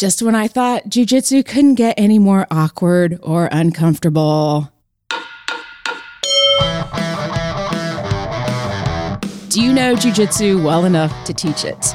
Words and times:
just 0.00 0.22
when 0.22 0.34
I 0.34 0.48
thought 0.48 0.84
jujitsu 0.84 1.44
couldn't 1.44 1.74
get 1.74 1.92
any 1.98 2.18
more 2.18 2.46
awkward 2.50 3.18
or 3.22 3.50
uncomfortable. 3.52 4.72
Do 9.50 9.60
you 9.60 9.74
know 9.74 9.94
jujitsu 9.94 10.64
well 10.64 10.86
enough 10.86 11.12
to 11.24 11.34
teach 11.34 11.66
it? 11.66 11.94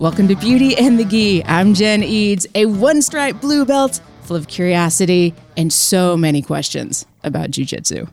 Welcome 0.00 0.26
to 0.26 0.34
Beauty 0.34 0.76
and 0.76 0.98
the 0.98 1.04
Gi. 1.04 1.44
I'm 1.44 1.74
Jen 1.74 2.02
Eads, 2.02 2.48
a 2.56 2.66
one 2.66 3.00
stripe 3.00 3.40
blue 3.40 3.64
belt 3.64 4.00
full 4.22 4.36
of 4.36 4.48
curiosity 4.48 5.34
and 5.56 5.72
so 5.72 6.16
many 6.16 6.42
questions 6.42 7.06
about 7.22 7.52
jujitsu. 7.52 8.10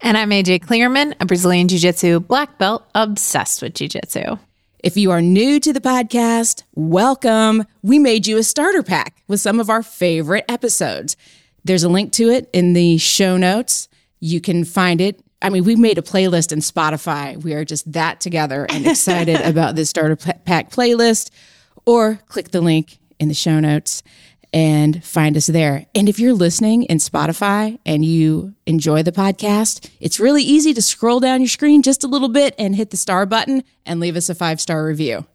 And 0.00 0.16
I'm 0.16 0.30
AJ 0.30 0.60
Klingerman, 0.60 1.14
a 1.20 1.26
Brazilian 1.26 1.68
Jiu 1.68 1.78
Jitsu 1.78 2.20
black 2.20 2.56
belt 2.56 2.88
obsessed 2.94 3.60
with 3.60 3.74
Jiu 3.74 3.88
Jitsu. 3.88 4.38
If 4.80 4.96
you 4.96 5.10
are 5.10 5.20
new 5.20 5.58
to 5.58 5.72
the 5.72 5.80
podcast, 5.80 6.62
welcome. 6.72 7.64
We 7.82 7.98
made 7.98 8.28
you 8.28 8.38
a 8.38 8.44
starter 8.44 8.84
pack 8.84 9.24
with 9.26 9.40
some 9.40 9.58
of 9.58 9.68
our 9.68 9.82
favorite 9.82 10.44
episodes. 10.48 11.16
There's 11.64 11.82
a 11.82 11.88
link 11.88 12.12
to 12.12 12.30
it 12.30 12.48
in 12.52 12.74
the 12.74 12.96
show 12.98 13.36
notes. 13.36 13.88
You 14.20 14.40
can 14.40 14.64
find 14.64 15.00
it. 15.00 15.20
I 15.42 15.50
mean, 15.50 15.64
we 15.64 15.74
made 15.74 15.98
a 15.98 16.02
playlist 16.02 16.52
in 16.52 16.60
Spotify. 16.60 17.42
We 17.42 17.54
are 17.54 17.64
just 17.64 17.92
that 17.92 18.20
together 18.20 18.66
and 18.70 18.86
excited 18.86 19.40
about 19.44 19.74
this 19.74 19.90
starter 19.90 20.14
pack 20.14 20.70
playlist. 20.70 21.30
Or 21.84 22.20
click 22.28 22.52
the 22.52 22.60
link 22.60 22.98
in 23.18 23.26
the 23.26 23.34
show 23.34 23.58
notes 23.58 24.04
and 24.52 25.04
find 25.04 25.36
us 25.36 25.46
there. 25.46 25.86
And 25.94 26.08
if 26.08 26.18
you're 26.18 26.32
listening 26.32 26.84
in 26.84 26.98
Spotify 26.98 27.78
and 27.84 28.04
you 28.04 28.54
enjoy 28.66 29.02
the 29.02 29.12
podcast, 29.12 29.90
it's 30.00 30.20
really 30.20 30.42
easy 30.42 30.72
to 30.74 30.82
scroll 30.82 31.20
down 31.20 31.40
your 31.40 31.48
screen 31.48 31.82
just 31.82 32.04
a 32.04 32.08
little 32.08 32.28
bit 32.28 32.54
and 32.58 32.74
hit 32.74 32.90
the 32.90 32.96
star 32.96 33.26
button 33.26 33.62
and 33.84 34.00
leave 34.00 34.16
us 34.16 34.28
a 34.28 34.34
five 34.34 34.60
star 34.60 34.84
review. 34.84 35.26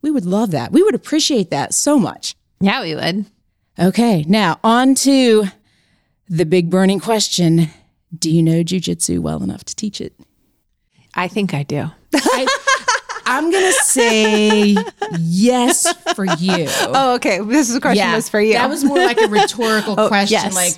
We 0.00 0.10
would 0.10 0.26
love 0.26 0.50
that. 0.50 0.72
We 0.72 0.82
would 0.82 0.94
appreciate 0.94 1.50
that 1.50 1.74
so 1.74 1.98
much. 1.98 2.34
Yeah, 2.60 2.82
we 2.82 2.94
would. 2.94 3.26
Okay, 3.78 4.24
now 4.28 4.58
on 4.62 4.94
to 4.96 5.44
the 6.28 6.44
big 6.44 6.70
burning 6.70 7.00
question 7.00 7.68
Do 8.16 8.30
you 8.30 8.42
know 8.42 8.62
jujitsu 8.62 9.18
well 9.20 9.42
enough 9.42 9.64
to 9.64 9.76
teach 9.76 10.00
it? 10.00 10.14
I 11.14 11.28
think 11.28 11.54
I 11.54 11.62
do. 11.62 11.90
I, 12.14 12.46
I'm 13.24 13.50
gonna 13.50 13.72
say 13.72 14.76
yes 15.18 15.92
for 16.14 16.24
you. 16.24 16.66
Oh, 16.68 17.14
okay. 17.14 17.40
This 17.40 17.70
is 17.70 17.76
a 17.76 17.80
question 17.80 18.06
yeah, 18.06 18.16
was 18.16 18.28
for 18.28 18.40
you. 18.40 18.54
That 18.54 18.68
was 18.68 18.84
more 18.84 18.98
like 18.98 19.20
a 19.20 19.28
rhetorical 19.28 19.94
oh, 19.98 20.08
question. 20.08 20.34
Yes. 20.34 20.54
Like, 20.54 20.74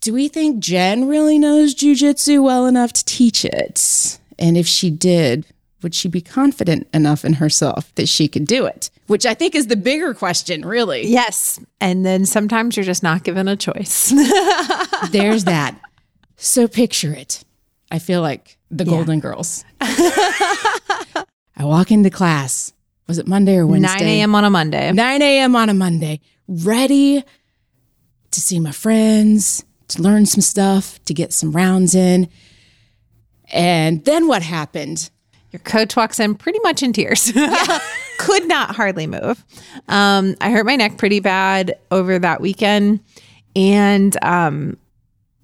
do 0.00 0.12
we 0.12 0.28
think 0.28 0.60
Jen 0.60 1.08
really 1.08 1.38
knows 1.38 1.74
jujitsu 1.74 2.42
well 2.42 2.66
enough 2.66 2.92
to 2.92 3.04
teach 3.04 3.44
it? 3.44 4.18
And 4.38 4.56
if 4.56 4.66
she 4.66 4.90
did, 4.90 5.44
would 5.82 5.94
she 5.94 6.08
be 6.08 6.20
confident 6.20 6.88
enough 6.92 7.24
in 7.24 7.34
herself 7.34 7.94
that 7.96 8.08
she 8.08 8.28
could 8.28 8.46
do 8.46 8.66
it? 8.66 8.90
Which 9.06 9.26
I 9.26 9.34
think 9.34 9.54
is 9.54 9.68
the 9.68 9.76
bigger 9.76 10.14
question, 10.14 10.64
really. 10.64 11.06
Yes. 11.06 11.60
And 11.80 12.04
then 12.04 12.26
sometimes 12.26 12.76
you're 12.76 12.84
just 12.84 13.02
not 13.02 13.24
given 13.24 13.48
a 13.48 13.56
choice. 13.56 14.10
There's 15.10 15.44
that. 15.44 15.78
So 16.36 16.68
picture 16.68 17.12
it. 17.12 17.44
I 17.90 17.98
feel 17.98 18.20
like 18.20 18.58
the 18.70 18.84
yeah. 18.84 18.90
Golden 18.90 19.20
Girls. 19.20 19.64
I 21.58 21.64
walk 21.64 21.90
into 21.90 22.08
class. 22.08 22.72
Was 23.08 23.18
it 23.18 23.26
Monday 23.26 23.56
or 23.56 23.66
Wednesday? 23.66 23.98
9 23.98 24.02
a.m. 24.02 24.34
on 24.36 24.44
a 24.44 24.50
Monday. 24.50 24.92
9 24.92 25.22
a.m. 25.22 25.56
on 25.56 25.68
a 25.68 25.74
Monday, 25.74 26.20
ready 26.46 27.24
to 28.30 28.40
see 28.40 28.60
my 28.60 28.70
friends, 28.70 29.64
to 29.88 30.02
learn 30.02 30.24
some 30.24 30.40
stuff, 30.40 31.02
to 31.06 31.14
get 31.14 31.32
some 31.32 31.50
rounds 31.50 31.94
in. 31.94 32.28
And 33.50 34.04
then 34.04 34.28
what 34.28 34.42
happened? 34.42 35.10
Your 35.50 35.60
coach 35.60 35.96
walks 35.96 36.20
in 36.20 36.34
pretty 36.36 36.60
much 36.60 36.82
in 36.82 36.92
tears. 36.92 37.32
Could 38.18 38.46
not 38.46 38.76
hardly 38.76 39.06
move. 39.06 39.42
Um, 39.88 40.36
I 40.40 40.50
hurt 40.50 40.66
my 40.66 40.76
neck 40.76 40.98
pretty 40.98 41.20
bad 41.20 41.76
over 41.90 42.18
that 42.18 42.40
weekend. 42.40 43.00
And 43.56 44.16
um, 44.22 44.76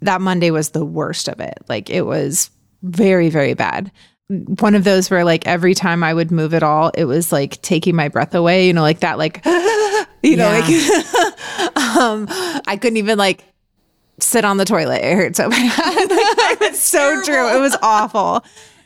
that 0.01 0.21
Monday 0.21 0.51
was 0.51 0.69
the 0.69 0.85
worst 0.85 1.27
of 1.27 1.39
it. 1.39 1.57
Like 1.67 1.89
it 1.89 2.03
was 2.03 2.51
very, 2.83 3.29
very 3.29 3.55
bad 3.55 3.91
one 4.27 4.73
of 4.73 4.83
those 4.83 5.09
where 5.09 5.23
like 5.23 5.45
every 5.45 5.73
time 5.73 6.03
I 6.03 6.13
would 6.13 6.31
move 6.31 6.53
at 6.53 6.63
all, 6.63 6.91
it 6.95 7.05
was 7.05 7.31
like 7.31 7.61
taking 7.61 7.95
my 7.95 8.09
breath 8.09 8.33
away, 8.33 8.67
you 8.67 8.73
know, 8.73 8.81
like 8.81 9.01
that, 9.01 9.17
like, 9.17 9.45
you 10.23 10.35
know, 10.35 10.49
like, 10.49 10.65
um, 11.97 12.25
I 12.67 12.77
couldn't 12.81 12.97
even 12.97 13.17
like 13.17 13.43
sit 14.19 14.43
on 14.43 14.57
the 14.57 14.65
toilet. 14.65 15.03
It 15.03 15.15
hurt 15.15 15.35
so 15.35 15.49
bad. 15.51 16.09
like, 16.09 16.61
it's 16.61 16.79
so 16.79 17.21
true. 17.23 17.55
It 17.55 17.59
was 17.59 17.77
awful. 17.81 18.43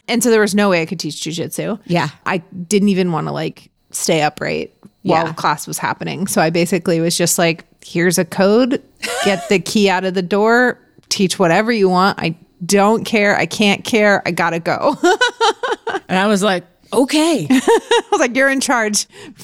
And 0.07 0.23
so 0.23 0.29
there 0.29 0.41
was 0.41 0.55
no 0.55 0.69
way 0.69 0.81
I 0.81 0.85
could 0.85 1.00
teach 1.00 1.16
jujitsu. 1.16 1.79
Yeah. 1.85 2.09
I 2.25 2.39
didn't 2.39 2.89
even 2.89 3.11
want 3.11 3.27
to 3.27 3.31
like 3.31 3.69
stay 3.91 4.21
upright 4.21 4.73
while 5.03 5.27
yeah. 5.27 5.33
class 5.33 5.67
was 5.67 5.77
happening. 5.77 6.27
So 6.27 6.41
I 6.41 6.50
basically 6.50 7.00
was 7.00 7.17
just 7.17 7.38
like, 7.38 7.66
here's 7.85 8.17
a 8.17 8.25
code, 8.25 8.83
get 9.23 9.47
the 9.47 9.59
key 9.59 9.89
out 9.89 10.03
of 10.03 10.16
the 10.16 10.21
door, 10.21 10.79
teach 11.07 11.39
whatever 11.39 11.71
you 11.71 11.88
want. 11.88 12.19
I 12.19 12.35
don't 12.66 13.03
care. 13.03 13.36
I 13.36 13.46
can't 13.46 13.84
care. 13.84 14.22
I 14.25 14.31
gotta 14.31 14.59
go. 14.59 14.97
and 16.09 16.18
I 16.18 16.28
was 16.28 16.44
like, 16.44 16.66
okay. 16.92 17.47
I 17.50 18.03
was 18.12 18.20
like, 18.20 18.36
you're 18.36 18.50
in 18.50 18.62
charge. 18.62 19.08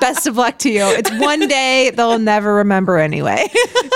Best 0.00 0.26
of 0.26 0.36
luck 0.36 0.58
to 0.60 0.70
you. 0.70 0.84
It's 0.84 1.10
one 1.12 1.48
day 1.48 1.90
they'll 1.94 2.18
never 2.18 2.54
remember 2.54 2.98
anyway. 2.98 3.46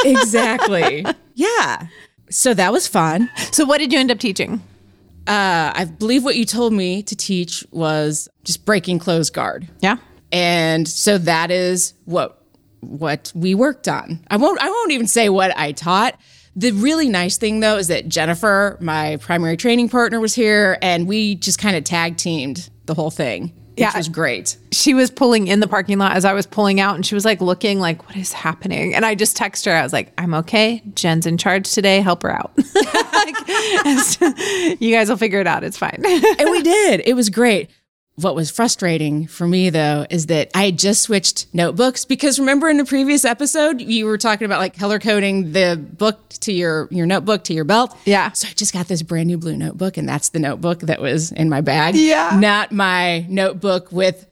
exactly. 0.04 1.04
Yeah. 1.34 1.86
So 2.30 2.54
that 2.54 2.72
was 2.72 2.86
fun. 2.86 3.30
So, 3.52 3.64
what 3.64 3.78
did 3.78 3.92
you 3.92 3.98
end 3.98 4.10
up 4.10 4.18
teaching? 4.18 4.62
Uh, 5.26 5.72
I 5.74 5.86
believe 5.86 6.24
what 6.24 6.36
you 6.36 6.44
told 6.44 6.72
me 6.72 7.02
to 7.04 7.16
teach 7.16 7.64
was 7.70 8.28
just 8.44 8.64
breaking 8.64 8.98
closed 8.98 9.32
guard. 9.32 9.68
Yeah. 9.80 9.96
And 10.32 10.86
so 10.86 11.16
that 11.18 11.50
is 11.50 11.94
what 12.04 12.40
what 12.80 13.32
we 13.34 13.54
worked 13.54 13.88
on. 13.88 14.20
I 14.30 14.36
won't 14.36 14.60
I 14.60 14.68
won't 14.68 14.92
even 14.92 15.06
say 15.06 15.28
what 15.28 15.56
I 15.56 15.72
taught 15.72 16.18
the 16.56 16.72
really 16.72 17.08
nice 17.08 17.36
thing 17.36 17.60
though 17.60 17.76
is 17.76 17.88
that 17.88 18.08
Jennifer, 18.08 18.76
my 18.80 19.16
primary 19.16 19.56
training 19.56 19.88
partner, 19.88 20.20
was 20.20 20.34
here 20.34 20.78
and 20.82 21.06
we 21.06 21.34
just 21.34 21.58
kind 21.58 21.76
of 21.76 21.84
tag 21.84 22.16
teamed 22.16 22.70
the 22.86 22.94
whole 22.94 23.10
thing. 23.10 23.52
Which 23.74 23.80
yeah, 23.80 23.96
was 23.96 24.08
great. 24.08 24.56
She 24.70 24.94
was 24.94 25.10
pulling 25.10 25.48
in 25.48 25.58
the 25.58 25.66
parking 25.66 25.98
lot 25.98 26.12
as 26.12 26.24
I 26.24 26.32
was 26.32 26.46
pulling 26.46 26.78
out, 26.78 26.94
and 26.94 27.04
she 27.04 27.16
was 27.16 27.24
like 27.24 27.40
looking 27.40 27.80
like, 27.80 28.06
"What 28.06 28.16
is 28.16 28.32
happening?" 28.32 28.94
And 28.94 29.04
I 29.04 29.16
just 29.16 29.36
texted 29.36 29.64
her. 29.66 29.72
I 29.72 29.82
was 29.82 29.92
like, 29.92 30.12
"I'm 30.16 30.32
okay. 30.32 30.80
Jen's 30.94 31.26
in 31.26 31.38
charge 31.38 31.72
today. 31.72 32.00
Help 32.00 32.22
her 32.22 32.30
out. 32.30 32.52
like, 33.12 33.36
you 34.80 34.94
guys 34.94 35.08
will 35.08 35.16
figure 35.16 35.40
it 35.40 35.48
out. 35.48 35.64
It's 35.64 35.76
fine." 35.76 36.00
and 36.04 36.50
we 36.52 36.62
did. 36.62 37.02
It 37.04 37.14
was 37.14 37.30
great. 37.30 37.68
What 38.16 38.36
was 38.36 38.48
frustrating 38.48 39.26
for 39.26 39.46
me 39.46 39.70
though 39.70 40.06
is 40.08 40.26
that 40.26 40.50
I 40.54 40.66
had 40.66 40.78
just 40.78 41.02
switched 41.02 41.52
notebooks 41.52 42.04
because 42.04 42.38
remember 42.38 42.68
in 42.68 42.76
the 42.76 42.84
previous 42.84 43.24
episode 43.24 43.80
you 43.80 44.06
were 44.06 44.18
talking 44.18 44.44
about 44.44 44.60
like 44.60 44.78
color 44.78 45.00
coding 45.00 45.50
the 45.50 45.76
book 45.76 46.28
to 46.40 46.52
your 46.52 46.86
your 46.92 47.06
notebook 47.06 47.42
to 47.44 47.54
your 47.54 47.64
belt. 47.64 47.96
Yeah. 48.04 48.30
So 48.30 48.46
I 48.48 48.52
just 48.52 48.72
got 48.72 48.86
this 48.86 49.02
brand 49.02 49.26
new 49.26 49.36
blue 49.36 49.56
notebook 49.56 49.96
and 49.96 50.08
that's 50.08 50.28
the 50.28 50.38
notebook 50.38 50.80
that 50.80 51.00
was 51.00 51.32
in 51.32 51.48
my 51.48 51.60
bag. 51.60 51.96
Yeah. 51.96 52.38
Not 52.40 52.70
my 52.70 53.26
notebook 53.28 53.90
with 53.90 54.28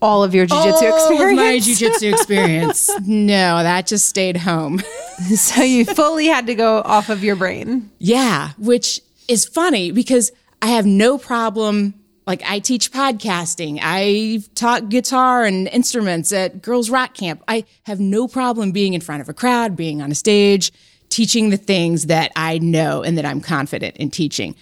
all 0.00 0.22
of 0.22 0.32
your 0.32 0.46
jujitsu 0.46 0.94
experience. 0.94 1.36
my 1.36 1.56
jujitsu 1.58 2.12
experience. 2.14 2.90
no, 3.06 3.62
that 3.62 3.88
just 3.88 4.06
stayed 4.06 4.36
home. 4.36 4.78
so 5.34 5.62
you 5.62 5.84
fully 5.84 6.26
had 6.26 6.46
to 6.46 6.54
go 6.54 6.80
off 6.84 7.08
of 7.08 7.24
your 7.24 7.34
brain. 7.34 7.90
Yeah, 7.98 8.50
which 8.56 9.00
is 9.26 9.44
funny 9.44 9.90
because 9.90 10.30
I 10.62 10.68
have 10.68 10.86
no 10.86 11.18
problem 11.18 11.94
like 12.30 12.42
I 12.46 12.60
teach 12.60 12.92
podcasting. 12.92 13.80
I 13.82 14.40
taught 14.54 14.88
guitar 14.88 15.44
and 15.44 15.66
instruments 15.66 16.32
at 16.32 16.62
Girls 16.62 16.88
Rock 16.88 17.14
Camp. 17.14 17.42
I 17.48 17.64
have 17.86 17.98
no 17.98 18.28
problem 18.28 18.70
being 18.70 18.94
in 18.94 19.00
front 19.00 19.20
of 19.20 19.28
a 19.28 19.34
crowd, 19.34 19.74
being 19.74 20.00
on 20.00 20.12
a 20.12 20.14
stage, 20.14 20.70
teaching 21.08 21.50
the 21.50 21.56
things 21.56 22.06
that 22.06 22.30
I 22.36 22.58
know 22.58 23.02
and 23.02 23.18
that 23.18 23.24
I'm 23.26 23.40
confident 23.40 23.96
in 23.96 24.10
teaching. 24.10 24.54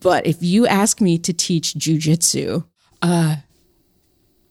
But 0.00 0.26
if 0.26 0.42
you 0.42 0.66
ask 0.66 1.00
me 1.00 1.16
to 1.18 1.32
teach 1.32 1.74
jujitsu, 1.74 2.66
uh, 3.02 3.36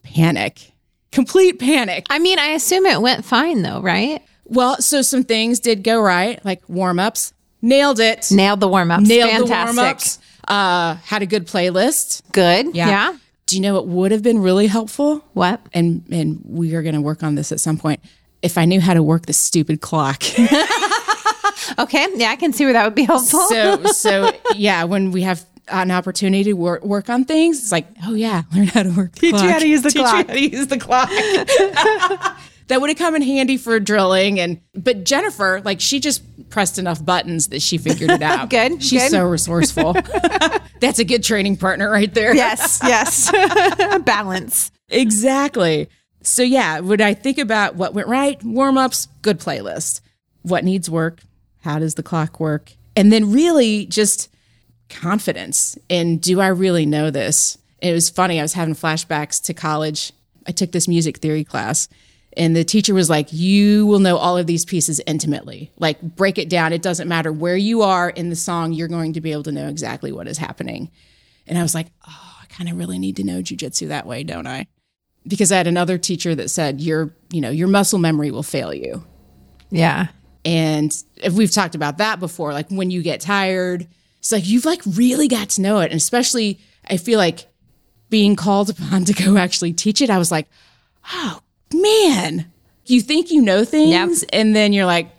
panic, 0.03 0.71
complete 1.11 1.59
panic. 1.59 2.05
I 2.09 2.19
mean, 2.19 2.39
I 2.39 2.51
assume 2.51 2.85
it 2.85 3.01
went 3.01 3.25
fine 3.25 3.63
though, 3.63 3.81
right? 3.81 4.23
Well, 4.45 4.81
so 4.81 5.01
some 5.01 5.25
things 5.25 5.59
did 5.59 5.83
go 5.83 5.99
right, 5.99 6.43
like 6.45 6.61
warm 6.69 6.99
ups. 6.99 7.33
Nailed 7.61 7.99
it. 7.99 8.29
Nailed 8.31 8.61
the 8.61 8.69
warm 8.69 8.91
ups. 8.91 9.07
Nailed 9.07 9.49
Fantastic. 9.49 9.75
the 9.75 9.81
warm 9.81 9.89
ups. 9.89 10.19
Uh, 10.51 10.95
had 11.05 11.21
a 11.21 11.25
good 11.25 11.47
playlist. 11.47 12.21
Good. 12.33 12.75
Yeah. 12.75 12.89
yeah. 12.89 13.17
Do 13.45 13.55
you 13.55 13.61
know 13.61 13.73
what 13.73 13.87
would 13.87 14.11
have 14.11 14.21
been 14.21 14.39
really 14.39 14.67
helpful? 14.67 15.23
What? 15.33 15.61
And 15.73 16.03
and 16.11 16.41
we 16.45 16.75
are 16.75 16.81
going 16.81 16.95
to 16.95 17.01
work 17.01 17.23
on 17.23 17.35
this 17.35 17.51
at 17.51 17.59
some 17.59 17.77
point. 17.77 18.01
If 18.41 18.57
I 18.57 18.65
knew 18.65 18.81
how 18.81 18.93
to 18.93 19.03
work 19.03 19.27
the 19.27 19.33
stupid 19.33 19.81
clock. 19.81 20.23
okay. 21.79 22.07
Yeah, 22.15 22.31
I 22.31 22.35
can 22.37 22.53
see 22.53 22.65
where 22.65 22.73
that 22.73 22.83
would 22.83 22.95
be 22.95 23.03
helpful. 23.03 23.39
so 23.47 23.83
so 23.85 24.31
yeah, 24.55 24.83
when 24.83 25.11
we 25.11 25.21
have 25.21 25.45
an 25.69 25.91
opportunity 25.91 26.43
to 26.45 26.53
work, 26.53 26.83
work 26.83 27.09
on 27.09 27.23
things, 27.23 27.59
it's 27.59 27.71
like, 27.71 27.87
oh 28.05 28.13
yeah, 28.13 28.43
learn 28.53 28.67
how 28.67 28.83
to 28.83 28.89
work 28.89 29.13
the 29.13 29.19
Teach 29.21 29.31
clock. 29.31 29.43
you 29.43 29.49
how 29.51 29.59
to 29.59 29.67
use 29.67 29.81
the 29.83 29.89
Teach 29.89 30.01
clock. 30.01 30.27
You 30.27 30.27
how 30.27 30.33
to 30.33 30.49
use 30.57 30.67
the 30.67 30.77
clock. 30.77 32.37
that 32.71 32.79
would 32.79 32.89
have 32.89 32.97
come 32.97 33.15
in 33.15 33.21
handy 33.21 33.57
for 33.57 33.79
drilling 33.79 34.39
and 34.39 34.61
but 34.73 35.03
Jennifer 35.03 35.61
like 35.65 35.81
she 35.81 35.99
just 35.99 36.23
pressed 36.49 36.77
enough 36.79 37.03
buttons 37.03 37.47
that 37.47 37.61
she 37.61 37.77
figured 37.77 38.09
it 38.09 38.21
out. 38.21 38.49
good. 38.49 38.81
She's 38.81 39.01
good. 39.03 39.11
so 39.11 39.25
resourceful. 39.25 39.93
That's 40.79 40.99
a 40.99 41.05
good 41.05 41.23
training 41.23 41.57
partner 41.57 41.89
right 41.89 42.13
there. 42.13 42.35
Yes, 42.35 42.79
yes. 42.83 43.31
Balance. 44.05 44.71
Exactly. 44.89 45.89
So, 46.23 46.43
yeah, 46.43 46.79
when 46.81 47.01
I 47.01 47.13
think 47.13 47.37
about 47.37 47.75
what 47.75 47.93
went 47.93 48.07
right, 48.07 48.41
warm 48.43 48.77
ups, 48.77 49.07
good 49.21 49.39
playlist. 49.39 50.01
What 50.43 50.63
needs 50.63 50.89
work? 50.89 51.21
How 51.61 51.79
does 51.79 51.95
the 51.95 52.03
clock 52.03 52.39
work? 52.39 52.73
And 52.95 53.11
then 53.11 53.31
really 53.31 53.85
just 53.85 54.29
confidence 54.89 55.77
in 55.89 56.17
do 56.17 56.39
I 56.41 56.47
really 56.47 56.85
know 56.85 57.09
this? 57.09 57.57
It 57.81 57.93
was 57.93 58.09
funny. 58.09 58.39
I 58.39 58.43
was 58.43 58.53
having 58.53 58.75
flashbacks 58.75 59.41
to 59.43 59.53
college. 59.53 60.11
I 60.47 60.51
took 60.51 60.71
this 60.71 60.87
music 60.87 61.17
theory 61.17 61.43
class, 61.43 61.87
and 62.37 62.55
the 62.55 62.63
teacher 62.63 62.93
was 62.93 63.09
like, 63.09 63.31
You 63.31 63.85
will 63.85 63.99
know 63.99 64.17
all 64.17 64.37
of 64.37 64.47
these 64.47 64.65
pieces 64.65 65.01
intimately. 65.05 65.71
Like, 65.77 66.01
break 66.01 66.37
it 66.37 66.49
down. 66.49 66.73
It 66.73 66.81
doesn't 66.81 67.07
matter 67.07 67.31
where 67.31 67.57
you 67.57 67.81
are 67.81 68.09
in 68.09 68.29
the 68.29 68.35
song, 68.35 68.73
you're 68.73 68.87
going 68.87 69.13
to 69.13 69.21
be 69.21 69.31
able 69.31 69.43
to 69.43 69.51
know 69.51 69.67
exactly 69.67 70.11
what 70.11 70.27
is 70.27 70.37
happening. 70.37 70.91
And 71.47 71.57
I 71.57 71.61
was 71.61 71.75
like, 71.75 71.87
Oh, 72.07 72.37
I 72.41 72.45
kind 72.47 72.69
of 72.69 72.77
really 72.77 72.99
need 72.99 73.17
to 73.17 73.23
know 73.23 73.41
jujitsu 73.41 73.89
that 73.89 74.05
way, 74.05 74.23
don't 74.23 74.47
I? 74.47 74.67
Because 75.27 75.51
I 75.51 75.57
had 75.57 75.67
another 75.67 75.97
teacher 75.97 76.33
that 76.35 76.49
said, 76.49 76.79
Your, 76.79 77.13
you 77.31 77.41
know, 77.41 77.49
your 77.49 77.67
muscle 77.67 77.99
memory 77.99 78.31
will 78.31 78.43
fail 78.43 78.73
you. 78.73 79.03
Yeah. 79.69 80.07
And 80.43 80.95
if 81.17 81.33
we've 81.33 81.51
talked 81.51 81.75
about 81.75 81.97
that 81.99 82.19
before, 82.19 82.53
like 82.53 82.69
when 82.69 82.91
you 82.91 83.03
get 83.03 83.21
tired, 83.21 83.87
it's 84.19 84.31
like 84.31 84.47
you've 84.47 84.65
like 84.65 84.81
really 84.85 85.27
got 85.27 85.49
to 85.51 85.61
know 85.61 85.79
it. 85.79 85.91
And 85.91 85.95
especially 85.97 86.59
I 86.89 86.97
feel 86.97 87.19
like 87.19 87.47
being 88.09 88.35
called 88.35 88.69
upon 88.69 89.05
to 89.05 89.13
go 89.13 89.37
actually 89.37 89.73
teach 89.73 90.01
it, 90.01 90.09
I 90.09 90.17
was 90.17 90.31
like, 90.31 90.47
oh 91.11 91.41
man, 91.73 92.51
you 92.85 93.01
think 93.01 93.31
you 93.31 93.41
know 93.41 93.63
things, 93.65 94.23
and 94.33 94.55
then 94.55 94.73
you're 94.73 94.85
like, 94.85 95.09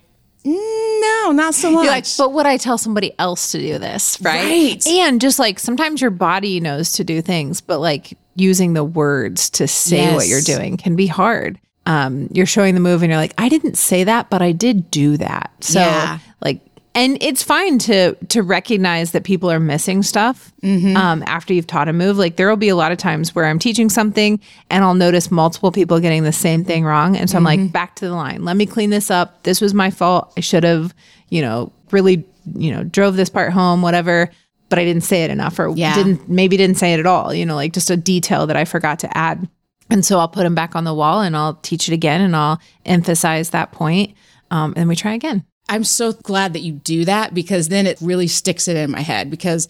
no, 0.45 1.31
not 1.31 1.53
so 1.53 1.71
much. 1.71 1.87
Like, 1.87 2.05
but 2.17 2.33
would 2.33 2.45
I 2.45 2.57
tell 2.57 2.77
somebody 2.77 3.13
else 3.17 3.51
to 3.53 3.59
do 3.59 3.77
this? 3.79 4.19
Right? 4.21 4.43
Right. 4.43 4.87
And 4.87 5.21
just 5.21 5.39
like 5.39 5.59
sometimes 5.59 6.01
your 6.01 6.11
body 6.11 6.59
knows 6.59 6.91
to 6.93 7.03
do 7.03 7.21
things, 7.21 7.61
but 7.61 7.79
like 7.79 8.17
using 8.35 8.73
the 8.73 8.83
words 8.83 9.49
to 9.51 9.67
say 9.67 10.13
what 10.13 10.27
you're 10.27 10.41
doing 10.41 10.75
can 10.77 10.95
be 10.95 11.07
hard. 11.07 11.59
Um, 11.85 12.29
you're 12.31 12.45
showing 12.45 12.73
the 12.75 12.79
move 12.81 13.03
and 13.03 13.11
you're 13.11 13.19
like, 13.19 13.33
I 13.37 13.49
didn't 13.49 13.77
say 13.77 14.03
that, 14.05 14.29
but 14.29 14.41
I 14.41 14.51
did 14.53 14.89
do 14.89 15.17
that. 15.17 15.51
So 15.61 15.79
Yeah. 15.79 16.19
like 16.41 16.61
and 16.95 17.17
it's 17.21 17.41
fine 17.43 17.79
to 17.79 18.13
to 18.29 18.41
recognize 18.43 19.11
that 19.11 19.23
people 19.23 19.49
are 19.51 19.59
missing 19.59 20.03
stuff 20.03 20.51
um, 20.63 21.23
after 21.27 21.53
you've 21.53 21.67
taught 21.67 21.87
a 21.89 21.93
move. 21.93 22.17
Like 22.17 22.35
there 22.35 22.47
will 22.49 22.55
be 22.57 22.69
a 22.69 22.75
lot 22.75 22.91
of 22.91 22.97
times 22.97 23.33
where 23.33 23.45
I'm 23.45 23.59
teaching 23.59 23.89
something 23.89 24.39
and 24.69 24.83
I'll 24.83 24.93
notice 24.93 25.31
multiple 25.31 25.71
people 25.71 25.99
getting 25.99 26.23
the 26.23 26.31
same 26.31 26.63
thing 26.63 26.85
wrong, 26.85 27.17
and 27.17 27.29
so 27.29 27.37
I'm 27.37 27.43
like, 27.43 27.71
back 27.71 27.95
to 27.97 28.05
the 28.07 28.13
line. 28.15 28.43
Let 28.45 28.57
me 28.57 28.65
clean 28.65 28.89
this 28.89 29.09
up. 29.11 29.43
This 29.43 29.59
was 29.61 29.73
my 29.73 29.89
fault. 29.91 30.31
I 30.37 30.41
should 30.41 30.63
have, 30.63 30.93
you 31.29 31.41
know, 31.41 31.71
really, 31.91 32.25
you 32.55 32.71
know, 32.71 32.83
drove 32.83 33.15
this 33.15 33.29
part 33.29 33.51
home, 33.53 33.81
whatever. 33.81 34.29
But 34.69 34.79
I 34.79 34.85
didn't 34.85 35.03
say 35.03 35.23
it 35.23 35.29
enough, 35.29 35.59
or 35.59 35.69
Yeah. 35.75 35.93
didn't 35.95 36.27
maybe 36.29 36.57
didn't 36.57 36.77
say 36.77 36.93
it 36.93 36.99
at 36.99 37.05
all. 37.05 37.31
You 37.33 37.45
know, 37.45 37.55
like 37.55 37.73
just 37.73 37.91
a 37.91 37.97
detail 37.97 38.47
that 38.47 38.55
I 38.57 38.65
forgot 38.65 38.99
to 38.99 39.17
add. 39.17 39.47
And 39.89 40.03
so 40.03 40.17
I'll 40.17 40.27
put 40.29 40.43
them 40.43 40.55
back 40.55 40.75
on 40.75 40.83
the 40.83 40.93
wall 40.95 41.21
and 41.21 41.35
I'll 41.37 41.55
teach 41.55 41.87
it 41.87 41.93
again 41.93 42.21
and 42.21 42.35
I'll 42.35 42.59
emphasize 42.85 43.51
that 43.51 43.71
point. 43.71 44.15
Um, 44.49 44.73
and 44.75 44.87
we 44.89 44.95
try 44.95 45.13
again. 45.13 45.45
I'm 45.69 45.83
so 45.83 46.13
glad 46.13 46.53
that 46.53 46.59
you 46.59 46.73
do 46.73 47.05
that 47.05 47.33
because 47.33 47.69
then 47.69 47.87
it 47.87 47.97
really 48.01 48.27
sticks 48.27 48.67
it 48.67 48.75
in 48.75 48.91
my 48.91 49.01
head 49.01 49.29
because 49.29 49.67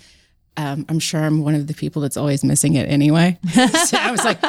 um, 0.58 0.86
I'm 0.90 1.00
sure 1.00 1.22
I'm 1.22 1.44
one 1.44 1.56
of 1.56 1.68
the 1.68 1.74
people 1.74 2.02
that's 2.02 2.18
always 2.18 2.44
missing 2.44 2.76
it 2.76 2.90
anyway. 2.90 3.38
so 3.52 3.98
I 3.98 4.12
was 4.12 4.24
like, 4.24 4.40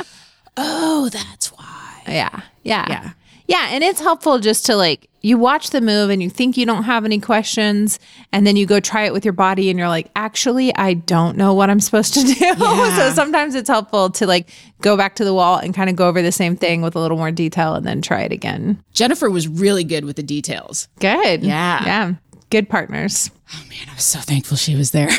oh, 0.57 1.09
that's 1.11 1.53
why. 1.53 2.03
Yeah. 2.07 2.41
Yeah. 2.63 2.87
Yeah. 2.89 3.11
Yeah. 3.47 3.69
And 3.71 3.85
it's 3.85 4.01
helpful 4.01 4.39
just 4.39 4.67
to 4.67 4.77
like, 4.77 5.09
you 5.21 5.39
watch 5.39 5.71
the 5.71 5.81
move 5.81 6.11
and 6.11 6.23
you 6.23 6.29
think 6.29 6.59
you 6.59 6.67
don't 6.67 6.83
have 6.83 7.07
any 7.07 7.19
questions, 7.19 7.99
and 8.31 8.47
then 8.47 8.57
you 8.57 8.67
go 8.67 8.79
try 8.79 9.05
it 9.05 9.13
with 9.15 9.25
your 9.25 9.33
body 9.33 9.71
and 9.71 9.79
you're 9.79 9.89
like, 9.89 10.11
actually, 10.15 10.75
I 10.77 10.93
don't 10.95 11.39
know 11.39 11.55
what 11.55 11.71
I'm 11.71 11.81
supposed 11.81 12.13
to 12.13 12.23
do. 12.27 12.35
so 12.35 13.11
sometimes 13.15 13.55
it's 13.55 13.69
helpful 13.71 14.11
to 14.11 14.27
like 14.27 14.51
go 14.83 14.99
back 14.99 15.15
to 15.17 15.25
the 15.25 15.33
wall 15.33 15.57
and 15.57 15.75
kind 15.75 15.89
of 15.89 15.97
go 15.97 16.09
over 16.09 16.21
the 16.21 16.31
same 16.31 16.57
thing 16.57 16.83
with 16.83 16.95
a 16.95 16.99
little 17.01 17.17
more 17.17 17.31
detail 17.31 17.75
and 17.75 17.87
then 17.87 18.03
try 18.03 18.21
it 18.21 18.33
again. 18.33 18.83
Jennifer 18.93 19.31
was 19.31 19.49
really 19.49 19.83
good 19.85 20.05
with 20.05 20.17
the 20.17 20.23
details. 20.23 20.89
Good. 21.01 21.43
Yeah. 21.43 21.83
Yeah. 21.87 22.15
Good 22.51 22.69
partners. 22.69 23.31
Oh 23.55 23.65
man, 23.71 23.89
I 23.91 23.95
was 23.95 24.05
so 24.05 24.19
thankful 24.21 24.57
she 24.59 24.77
was 24.77 24.91
there. 24.91 25.09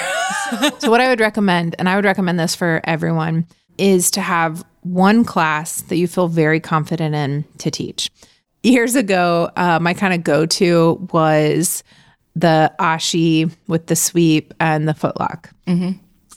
So, 0.77 0.91
what 0.91 1.01
I 1.01 1.07
would 1.09 1.19
recommend, 1.19 1.75
and 1.79 1.89
I 1.89 1.95
would 1.95 2.05
recommend 2.05 2.39
this 2.39 2.53
for 2.55 2.79
everyone, 2.83 3.47
is 3.77 4.11
to 4.11 4.21
have 4.21 4.63
one 4.81 5.23
class 5.25 5.81
that 5.83 5.97
you 5.97 6.07
feel 6.07 6.27
very 6.27 6.59
confident 6.59 7.15
in 7.15 7.43
to 7.59 7.71
teach. 7.71 8.09
Years 8.63 8.95
ago, 8.95 9.49
uh, 9.55 9.79
my 9.79 9.93
kind 9.93 10.13
of 10.13 10.23
go 10.23 10.45
to 10.45 11.07
was 11.11 11.83
the 12.35 12.71
Ashi 12.79 13.51
with 13.67 13.87
the 13.87 13.95
sweep 13.95 14.53
and 14.59 14.87
the 14.87 14.93
footlock. 14.93 15.49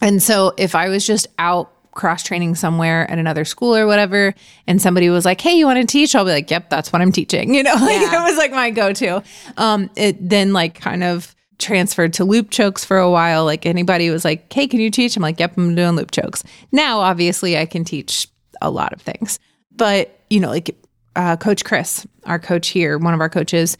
And 0.00 0.22
so, 0.22 0.52
if 0.56 0.74
I 0.74 0.88
was 0.88 1.06
just 1.06 1.26
out 1.38 1.72
cross 1.92 2.22
training 2.22 2.54
somewhere 2.54 3.10
at 3.10 3.18
another 3.18 3.44
school 3.44 3.74
or 3.74 3.84
whatever, 3.86 4.32
and 4.68 4.80
somebody 4.80 5.10
was 5.10 5.24
like, 5.24 5.40
"Hey, 5.40 5.52
you 5.58 5.66
want 5.66 5.80
to 5.80 5.86
teach?" 5.86 6.14
I'll 6.14 6.24
be 6.24 6.30
like, 6.30 6.48
"Yep, 6.50 6.70
that's 6.70 6.92
what 6.92 7.02
I'm 7.02 7.10
teaching." 7.12 7.52
You 7.58 7.64
know, 7.64 7.74
like 7.74 8.00
Yeah. 8.00 8.22
it 8.24 8.28
was 8.30 8.36
like 8.38 8.52
my 8.52 8.70
go 8.70 8.92
to. 8.92 9.22
Um, 9.56 9.90
it 9.96 10.16
then 10.28 10.52
like 10.52 10.78
kind 10.80 11.02
of 11.02 11.34
transferred 11.58 12.12
to 12.14 12.24
loop 12.24 12.50
chokes 12.50 12.84
for 12.84 12.98
a 12.98 13.10
while. 13.10 13.44
Like 13.44 13.66
anybody 13.66 14.10
was 14.10 14.24
like, 14.24 14.52
"Hey, 14.52 14.66
can 14.66 14.80
you 14.80 14.90
teach?" 14.90 15.16
I'm 15.16 15.22
like, 15.22 15.38
"Yep, 15.40 15.56
I'm 15.56 15.74
doing 15.74 15.96
loop 15.96 16.10
chokes." 16.10 16.42
Now, 16.72 17.00
obviously, 17.00 17.56
I 17.58 17.66
can 17.66 17.84
teach 17.84 18.28
a 18.62 18.70
lot 18.70 18.92
of 18.92 19.00
things, 19.00 19.38
but 19.74 20.18
you 20.30 20.40
know, 20.40 20.48
like 20.48 20.76
uh, 21.16 21.36
Coach 21.36 21.64
Chris, 21.64 22.06
our 22.24 22.38
coach 22.38 22.68
here, 22.68 22.98
one 22.98 23.14
of 23.14 23.20
our 23.20 23.28
coaches. 23.30 23.76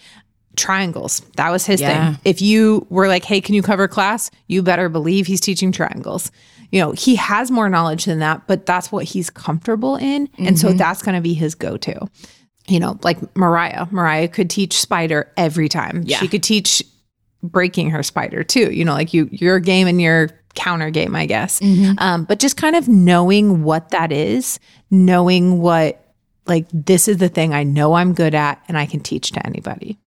Triangles. 0.56 1.20
That 1.36 1.50
was 1.50 1.64
his 1.66 1.80
Yeah. 1.80 2.14
thing. 2.14 2.20
If 2.24 2.42
you 2.42 2.84
were 2.90 3.06
like, 3.06 3.24
hey, 3.24 3.40
can 3.40 3.54
you 3.54 3.62
cover 3.62 3.86
class? 3.86 4.28
You 4.48 4.60
better 4.60 4.88
believe 4.88 5.28
he's 5.28 5.40
teaching 5.40 5.70
triangles. 5.70 6.32
You 6.72 6.80
know, 6.80 6.90
he 6.92 7.14
has 7.14 7.50
more 7.52 7.68
knowledge 7.68 8.06
than 8.06 8.18
that, 8.18 8.42
but 8.48 8.66
that's 8.66 8.90
what 8.90 9.04
he's 9.04 9.30
comfortable 9.30 9.94
in. 9.94 10.28
And 10.36 10.58
so 10.58 10.72
that's 10.72 11.00
going 11.00 11.14
to 11.14 11.20
be 11.20 11.32
his 11.32 11.54
go 11.54 11.76
to. 11.76 12.08
You 12.66 12.80
know, 12.80 12.98
like 13.04 13.36
Mariah. 13.36 13.86
Mariah 13.92 14.26
could 14.26 14.50
teach 14.50 14.80
spider 14.80 15.32
every 15.36 15.68
time. 15.68 16.02
Yeah. 16.04 16.18
She 16.18 16.26
could 16.26 16.42
teach 16.42 16.82
breaking 17.42 17.90
her 17.90 18.02
spider 18.02 18.42
too. 18.42 18.72
You 18.72 18.84
know, 18.84 18.92
like 18.94 19.14
you, 19.14 19.28
your 19.30 19.60
game 19.60 19.86
and 19.86 20.00
your 20.00 20.30
counter 20.54 20.90
game, 20.90 21.14
I 21.14 21.26
guess. 21.26 21.60
Um, 21.98 22.24
but 22.24 22.38
just 22.40 22.56
kind 22.56 22.74
of 22.76 22.88
knowing 22.88 23.62
what 23.62 23.90
that 23.90 24.10
is, 24.12 24.58
knowing 24.90 25.60
what, 25.60 26.04
like, 26.46 26.66
this 26.72 27.08
is 27.08 27.18
the 27.18 27.28
thing 27.28 27.52
I 27.54 27.62
know 27.62 27.94
I'm 27.94 28.14
good 28.14 28.34
at 28.34 28.62
and 28.68 28.76
I 28.78 28.86
can 28.86 29.00
teach 29.00 29.32
to 29.32 29.46
anybody. 29.46 29.98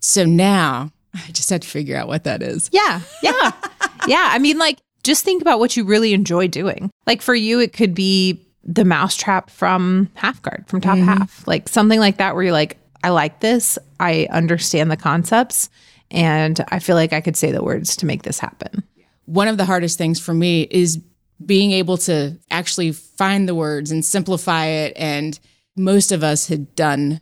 so 0.00 0.24
now 0.24 0.92
I 1.14 1.30
just 1.32 1.50
had 1.50 1.62
to 1.62 1.68
figure 1.68 1.96
out 1.96 2.06
what 2.06 2.24
that 2.24 2.42
is. 2.42 2.68
Yeah. 2.72 3.00
Yeah. 3.22 3.52
yeah. 4.06 4.28
I 4.30 4.38
mean, 4.38 4.58
like, 4.58 4.78
just 5.02 5.24
think 5.24 5.40
about 5.42 5.58
what 5.58 5.76
you 5.76 5.84
really 5.84 6.12
enjoy 6.12 6.48
doing. 6.48 6.90
Like, 7.06 7.22
for 7.22 7.34
you, 7.34 7.60
it 7.60 7.72
could 7.72 7.94
be 7.94 8.44
the 8.62 8.84
mousetrap 8.84 9.48
from 9.48 10.10
half 10.14 10.42
guard, 10.42 10.64
from 10.68 10.80
top 10.82 10.98
half, 10.98 11.46
like 11.48 11.68
something 11.68 11.98
like 11.98 12.18
that, 12.18 12.34
where 12.34 12.44
you're 12.44 12.52
like, 12.52 12.76
I 13.02 13.08
like 13.08 13.40
this. 13.40 13.78
I 13.98 14.28
understand 14.30 14.90
the 14.90 14.96
concepts. 14.96 15.70
And 16.10 16.64
I 16.68 16.78
feel 16.78 16.96
like 16.96 17.12
I 17.12 17.20
could 17.20 17.36
say 17.36 17.52
the 17.52 17.62
words 17.62 17.96
to 17.96 18.06
make 18.06 18.22
this 18.22 18.38
happen. 18.38 18.82
One 19.26 19.48
of 19.48 19.58
the 19.58 19.64
hardest 19.64 19.98
things 19.98 20.18
for 20.18 20.32
me 20.32 20.62
is 20.70 20.98
being 21.44 21.72
able 21.72 21.98
to 21.98 22.38
actually 22.50 22.92
find 22.92 23.48
the 23.48 23.54
words 23.54 23.90
and 23.90 24.04
simplify 24.04 24.66
it. 24.66 24.94
And 24.96 25.38
most 25.76 26.10
of 26.12 26.24
us 26.24 26.48
had 26.48 26.74
done 26.74 27.20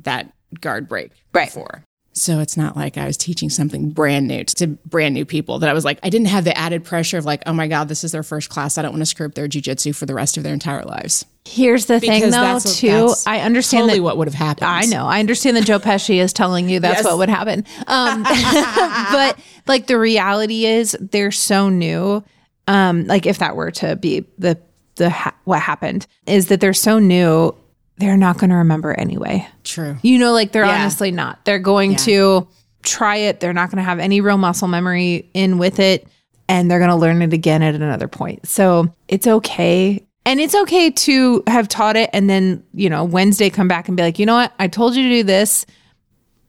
that 0.00 0.32
guard 0.60 0.88
break 0.88 1.12
Right. 1.32 1.46
before. 1.48 1.84
So 2.12 2.40
it's 2.40 2.56
not 2.56 2.76
like 2.76 2.98
I 2.98 3.06
was 3.06 3.16
teaching 3.16 3.48
something 3.50 3.90
brand 3.90 4.26
new 4.28 4.44
to 4.44 4.66
brand 4.66 5.14
new 5.14 5.24
people 5.24 5.60
that 5.60 5.70
I 5.70 5.72
was 5.72 5.84
like, 5.84 5.98
I 6.02 6.10
didn't 6.10 6.26
have 6.28 6.44
the 6.44 6.56
added 6.58 6.84
pressure 6.84 7.18
of 7.18 7.24
like, 7.24 7.42
oh 7.46 7.52
my 7.52 7.68
God, 7.68 7.88
this 7.88 8.02
is 8.04 8.12
their 8.12 8.22
first 8.24 8.50
class. 8.50 8.76
I 8.76 8.82
don't 8.82 8.90
want 8.92 9.02
to 9.02 9.06
screw 9.06 9.26
up 9.26 9.34
their 9.34 9.48
jujitsu 9.48 9.94
for 9.94 10.06
the 10.06 10.14
rest 10.14 10.36
of 10.36 10.42
their 10.42 10.52
entire 10.52 10.82
lives. 10.82 11.24
Here's 11.46 11.86
the 11.86 11.98
thing, 12.00 12.30
though, 12.30 12.54
what- 12.54 12.66
too. 12.66 13.12
I 13.26 13.40
understand 13.40 13.82
Totally 13.84 13.98
that. 13.98 14.04
what 14.04 14.16
would 14.18 14.28
have 14.28 14.34
happened. 14.34 14.66
I 14.66 14.84
know. 14.86 15.06
I 15.06 15.20
understand 15.20 15.56
that 15.56 15.64
Joe 15.64 15.78
Pesci 15.78 16.16
is 16.20 16.32
telling 16.32 16.68
you 16.68 16.80
that's 16.80 16.98
Yes. 16.98 17.04
what 17.04 17.18
would 17.18 17.28
happen. 17.30 17.64
Um, 17.86 18.22
but 19.12 19.38
like 19.66 19.86
the 19.86 19.98
reality 19.98 20.66
is 20.66 20.96
they're 21.00 21.30
so 21.32 21.68
new. 21.68 22.22
Um, 22.68 23.06
like 23.06 23.26
if 23.26 23.38
that 23.38 23.56
were 23.56 23.70
to 23.72 23.96
be 23.96 24.26
the 24.38 24.58
the 24.96 25.08
ha- 25.10 25.34
what 25.44 25.60
happened 25.60 26.06
is 26.26 26.48
that 26.48 26.60
they're 26.60 26.74
so 26.74 26.98
new, 26.98 27.54
they're 27.96 28.18
not 28.18 28.36
going 28.38 28.50
to 28.50 28.56
remember 28.56 28.92
anyway. 28.92 29.48
True. 29.64 29.96
You 30.02 30.18
know, 30.18 30.32
like 30.32 30.52
they're 30.52 30.66
Yeah. 30.66 30.80
honestly 30.82 31.10
not. 31.10 31.44
They're 31.46 31.58
going 31.58 31.96
to 31.96 32.46
try 32.82 33.16
it. 33.16 33.40
They're 33.40 33.54
not 33.54 33.70
going 33.70 33.78
to 33.78 33.82
have 33.82 33.98
any 33.98 34.20
real 34.20 34.36
muscle 34.36 34.68
memory 34.68 35.30
in 35.32 35.56
with 35.58 35.78
it. 35.80 36.06
And 36.48 36.70
they're 36.70 36.78
going 36.80 36.90
to 36.90 36.96
learn 36.96 37.22
it 37.22 37.32
again 37.32 37.62
at 37.62 37.74
another 37.74 38.08
point. 38.08 38.46
So 38.46 38.92
it's 39.08 39.26
okay. 39.26 40.04
And 40.26 40.38
it's 40.38 40.54
okay 40.54 40.90
to 40.90 41.42
have 41.46 41.68
taught 41.68 41.96
it 41.96 42.10
and 42.12 42.28
then, 42.28 42.62
you 42.74 42.90
know, 42.90 43.04
Wednesday 43.04 43.50
come 43.50 43.68
back 43.68 43.88
and 43.88 43.96
be 43.96 44.02
like, 44.02 44.18
you 44.18 44.26
know 44.26 44.34
what? 44.34 44.52
I 44.58 44.68
told 44.68 44.94
you 44.94 45.02
to 45.04 45.08
do 45.08 45.22
this. 45.22 45.64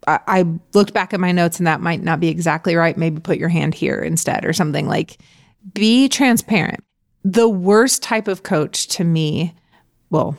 I, 0.07 0.19
I 0.27 0.45
looked 0.73 0.93
back 0.93 1.13
at 1.13 1.19
my 1.19 1.31
notes 1.31 1.57
and 1.57 1.67
that 1.67 1.81
might 1.81 2.03
not 2.03 2.19
be 2.19 2.27
exactly 2.27 2.75
right. 2.75 2.97
Maybe 2.97 3.21
put 3.21 3.37
your 3.37 3.49
hand 3.49 3.73
here 3.73 3.99
instead 3.99 4.45
or 4.45 4.53
something 4.53 4.87
like 4.87 5.17
be 5.73 6.09
transparent. 6.09 6.83
The 7.23 7.47
worst 7.47 8.03
type 8.03 8.27
of 8.27 8.43
coach 8.43 8.87
to 8.89 9.03
me, 9.03 9.53
well, 10.09 10.35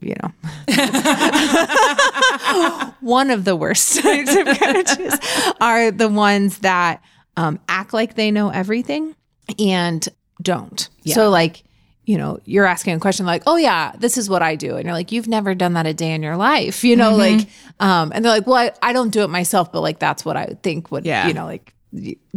you 0.00 0.14
know, 0.22 0.32
one 3.00 3.30
of 3.30 3.44
the 3.44 3.56
worst 3.56 3.98
types 4.02 4.34
of 4.34 4.46
coaches 4.58 5.18
are 5.60 5.90
the 5.90 6.08
ones 6.08 6.58
that 6.58 7.02
um, 7.36 7.58
act 7.68 7.92
like 7.92 8.14
they 8.14 8.30
know 8.30 8.50
everything 8.50 9.14
and 9.58 10.08
don't. 10.42 10.88
So, 11.14 11.30
like, 11.30 11.64
you 12.08 12.16
know, 12.16 12.40
you're 12.46 12.64
asking 12.64 12.94
a 12.94 12.98
question 12.98 13.26
like, 13.26 13.42
"Oh 13.46 13.56
yeah, 13.56 13.92
this 13.98 14.16
is 14.16 14.30
what 14.30 14.40
I 14.42 14.56
do," 14.56 14.76
and 14.76 14.84
you're 14.86 14.94
like, 14.94 15.12
"You've 15.12 15.28
never 15.28 15.54
done 15.54 15.74
that 15.74 15.86
a 15.86 15.92
day 15.92 16.12
in 16.14 16.22
your 16.22 16.36
life," 16.38 16.82
you 16.82 16.96
know, 16.96 17.14
like, 17.14 17.46
um, 17.80 18.12
and 18.14 18.24
they're 18.24 18.32
like, 18.32 18.46
"Well, 18.46 18.56
I, 18.56 18.72
I 18.82 18.92
don't 18.94 19.10
do 19.10 19.22
it 19.22 19.28
myself, 19.28 19.70
but 19.70 19.82
like 19.82 19.98
that's 19.98 20.24
what 20.24 20.36
I 20.36 20.46
would 20.46 20.62
think 20.62 20.90
would, 20.90 21.04
Yeah. 21.04 21.28
you 21.28 21.34
know, 21.34 21.44
like, 21.44 21.74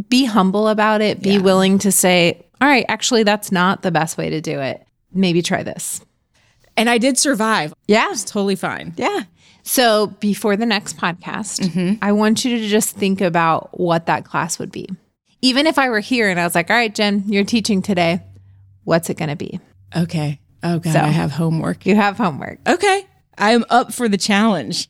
be 0.08 0.24
humble 0.26 0.68
about 0.68 1.00
it, 1.00 1.22
be 1.22 1.32
Yeah. 1.34 1.38
willing 1.38 1.78
to 1.78 1.90
say, 1.90 2.44
all 2.60 2.68
right, 2.68 2.84
actually, 2.88 3.22
that's 3.22 3.50
not 3.50 3.80
the 3.82 3.90
best 3.90 4.18
way 4.18 4.28
to 4.30 4.40
do 4.42 4.60
it. 4.60 4.84
Maybe 5.12 5.40
try 5.40 5.62
this." 5.62 6.02
And 6.76 6.90
I 6.90 6.98
did 6.98 7.18
survive. 7.18 7.72
Yeah, 7.88 8.08
It's 8.12 8.24
totally 8.24 8.56
fine. 8.56 8.92
yeah. 8.96 9.20
So 9.62 10.08
before 10.20 10.56
the 10.56 10.66
next 10.66 10.96
podcast, 10.98 11.98
I 12.02 12.12
want 12.12 12.44
you 12.44 12.58
to 12.58 12.68
just 12.68 12.96
think 12.96 13.20
about 13.20 13.78
what 13.78 14.06
that 14.06 14.24
class 14.24 14.58
would 14.58 14.72
be. 14.72 14.88
Even 15.40 15.66
if 15.66 15.78
I 15.78 15.88
were 15.88 16.00
here 16.00 16.28
and 16.28 16.38
I 16.40 16.44
was 16.44 16.54
like, 16.54 16.68
all 16.70 16.76
right, 16.76 16.94
Jen, 16.94 17.24
you're 17.26 17.44
teaching 17.44 17.80
today, 17.82 18.20
what's 18.84 19.10
it 19.10 19.16
going 19.18 19.30
to 19.30 19.36
be? 19.36 19.60
Okay. 19.96 20.40
Oh 20.62 20.78
God, 20.78 20.92
So- 20.92 21.00
I 21.00 21.08
have 21.08 21.32
homework. 21.32 21.86
You 21.86 21.96
have 21.96 22.16
homework. 22.16 22.58
Okay. 22.68 23.06
I 23.38 23.52
am 23.52 23.64
up 23.70 23.92
for 23.92 24.08
the 24.08 24.18
challenge. 24.18 24.88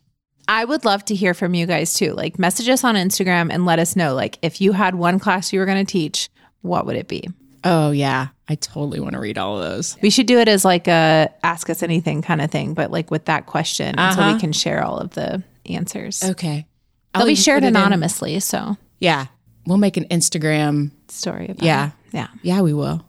I 0.49 0.65
would 0.65 0.85
love 0.85 1.05
to 1.07 1.15
hear 1.15 1.35
from 1.35 1.55
you 1.55 1.67
guys 1.67 1.95
too. 1.95 2.13
Like, 2.15 2.39
message 2.39 2.69
us 2.69 2.83
on 2.85 2.97
Instagram 2.97 3.51
and 3.53 3.65
let 3.65 3.79
us 3.79 3.95
know, 3.95 4.15
like, 4.15 4.39
if 4.43 4.61
you 4.61 4.73
had 4.73 4.95
one 4.97 5.19
class 5.21 5.53
you 5.53 5.61
were 5.61 5.67
going 5.67 5.85
to 5.85 5.91
teach, 5.91 6.29
what 6.63 6.85
would 6.87 6.97
it 6.97 7.07
be? 7.09 7.29
Oh 7.65 7.93
yeah. 7.93 8.29
I 8.49 8.57
totally 8.57 8.99
want 8.99 9.13
to 9.13 9.21
read 9.21 9.39
all 9.39 9.57
of 9.57 9.63
those. 9.71 9.97
We 10.03 10.11
should 10.11 10.27
do 10.27 10.41
it 10.41 10.49
as 10.49 10.65
like 10.65 10.89
a 10.89 11.33
ask 11.45 11.71
us 11.71 11.83
anything 11.85 12.21
kind 12.21 12.41
of 12.43 12.51
thing, 12.51 12.75
but 12.75 12.91
like 12.91 13.11
with 13.13 13.27
that 13.27 13.47
question, 13.47 13.95
so 13.97 14.03
Uh-huh. 14.03 14.33
we 14.35 14.41
can 14.41 14.53
share 14.53 14.85
all 14.85 14.99
of 14.99 15.11
the 15.11 15.45
answers. 15.67 16.25
Okay. 16.25 16.67
They'll 17.15 17.25
be 17.27 17.37
shared 17.37 17.63
in- 17.63 17.69
anonymously. 17.77 18.41
So, 18.41 18.77
Yeah. 18.99 19.27
We'll 19.65 19.79
make 19.79 19.97
an 19.97 20.07
Instagram. 20.11 20.91
story 21.09 21.45
about 21.51 21.63
Yeah. 21.63 21.87
it. 21.87 21.93
Yeah. 22.13 22.27
Yeah, 22.43 22.61
we 22.63 22.73
will. 22.75 23.05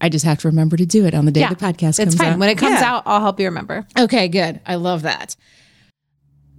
I 0.00 0.08
just 0.08 0.24
have 0.24 0.38
to 0.40 0.48
remember 0.48 0.76
to 0.76 0.86
do 0.86 1.06
it 1.06 1.14
on 1.14 1.24
the 1.24 1.32
day 1.32 1.40
Yeah. 1.40 1.48
the 1.50 1.56
podcast 1.56 1.88
It's 1.88 1.98
comes 1.98 2.14
fine. 2.16 2.32
out. 2.34 2.38
When 2.38 2.48
it 2.48 2.56
comes 2.58 2.80
Yeah. 2.80 2.94
out, 2.96 3.02
I'll 3.06 3.20
help 3.20 3.40
you 3.40 3.46
remember. 3.46 3.86
Okay, 3.98 4.28
good. 4.28 4.60
I 4.66 4.76
love 4.76 5.02
that. 5.02 5.36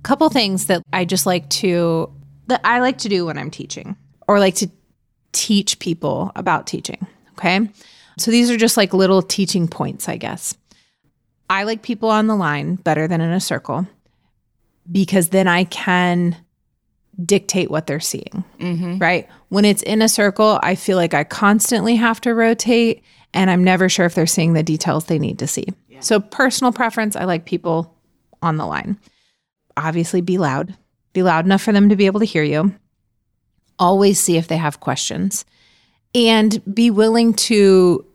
couple 0.01 0.29
things 0.29 0.67
that 0.67 0.81
I 0.93 1.03
just 1.03 1.25
like 1.25 1.49
to 1.49 2.09
that 2.47 2.61
I 2.63 2.79
like 2.79 2.99
to 2.99 3.09
do 3.09 3.25
when 3.25 3.37
I'm 3.37 3.51
teaching 3.51 3.97
or 4.29 4.39
like 4.39 4.55
to 4.55 4.69
teach 5.33 5.77
people 5.79 6.31
about 6.37 6.65
teaching. 6.67 7.05
Okay. 7.33 7.69
So 8.17 8.31
these 8.31 8.49
are 8.49 8.55
just 8.57 8.77
like 8.77 8.93
little 8.93 9.21
teaching 9.21 9.67
points, 9.67 10.07
I 10.07 10.15
guess. 10.15 10.55
I 11.49 11.63
like 11.63 11.81
people 11.81 12.09
on 12.09 12.27
the 12.27 12.35
line 12.35 12.75
better 12.75 13.07
than 13.09 13.19
in 13.19 13.31
a 13.31 13.41
circle 13.41 13.87
because 14.89 15.29
then 15.29 15.47
I 15.49 15.65
can 15.65 16.37
dictate 17.23 17.69
what 17.69 17.85
they're 17.85 17.99
seeing. 17.99 18.43
Mm-hmm. 18.59 18.99
Right. 18.99 19.27
When 19.49 19.65
it's 19.65 19.83
in 19.83 20.01
a 20.01 20.07
circle, 20.09 20.59
I 20.63 20.75
feel 20.75 20.95
like 20.97 21.13
I 21.13 21.23
constantly 21.25 21.97
have 21.97 22.21
to 22.21 22.33
rotate 22.33 23.03
and 23.33 23.49
I'm 23.49 23.63
never 23.63 23.89
sure 23.89 24.05
if 24.05 24.15
they're 24.15 24.27
seeing 24.27 24.53
the 24.53 24.63
details 24.63 25.05
they 25.05 25.19
need 25.19 25.39
to 25.39 25.47
see. 25.47 25.67
So, 26.01 26.19
personal 26.19 26.71
preference, 26.71 27.15
I 27.15 27.25
like 27.25 27.45
people 27.45 27.95
on 28.41 28.57
the 28.57 28.65
line 28.65 28.97
obviously 29.79 30.21
be 30.21 30.37
loud, 30.37 30.75
be 31.13 31.23
loud 31.23 31.45
enough 31.45 31.61
for 31.61 31.71
them 31.71 31.89
to 31.89 31.95
be 31.95 32.05
able 32.05 32.19
to 32.19 32.25
hear 32.25 32.43
you. 32.43 32.75
Always 33.77 34.19
see 34.19 34.37
if 34.37 34.47
they 34.47 34.57
have 34.57 34.79
questions 34.79 35.45
and 36.13 36.61
be 36.73 36.91
willing 36.91 37.33
to 37.33 38.05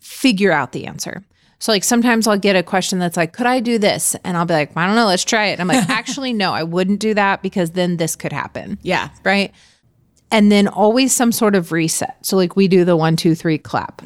figure 0.00 0.52
out 0.52 0.72
the 0.72 0.86
answer. 0.86 1.24
So, 1.58 1.72
like, 1.72 1.84
sometimes 1.84 2.26
I'll 2.26 2.38
get 2.38 2.56
a 2.56 2.62
question 2.62 2.98
that's 2.98 3.16
like, 3.16 3.32
Could 3.32 3.46
I 3.46 3.60
do 3.60 3.78
this? 3.78 4.14
And 4.24 4.36
I'll 4.36 4.44
be 4.44 4.52
like, 4.52 4.76
I 4.76 4.86
don't 4.86 4.96
know, 4.96 5.06
let's 5.06 5.24
try 5.24 5.46
it. 5.46 5.52
And 5.58 5.62
I'm 5.62 5.68
like, 5.68 5.88
Actually, 5.88 6.32
no, 6.34 6.52
I 6.52 6.62
wouldn't 6.62 7.00
do 7.00 7.14
that 7.14 7.42
because 7.42 7.70
then 7.70 7.96
this 7.96 8.16
could 8.16 8.32
happen. 8.32 8.78
Yeah. 8.82 9.08
Right. 9.24 9.52
And 10.30 10.50
then 10.50 10.66
always 10.66 11.12
some 11.12 11.30
sort 11.32 11.54
of 11.54 11.70
reset. 11.70 12.16
So, 12.26 12.36
like, 12.36 12.56
we 12.56 12.66
do 12.68 12.84
the 12.84 12.96
one, 12.96 13.16
two, 13.16 13.34
three 13.34 13.58
clap. 13.58 14.02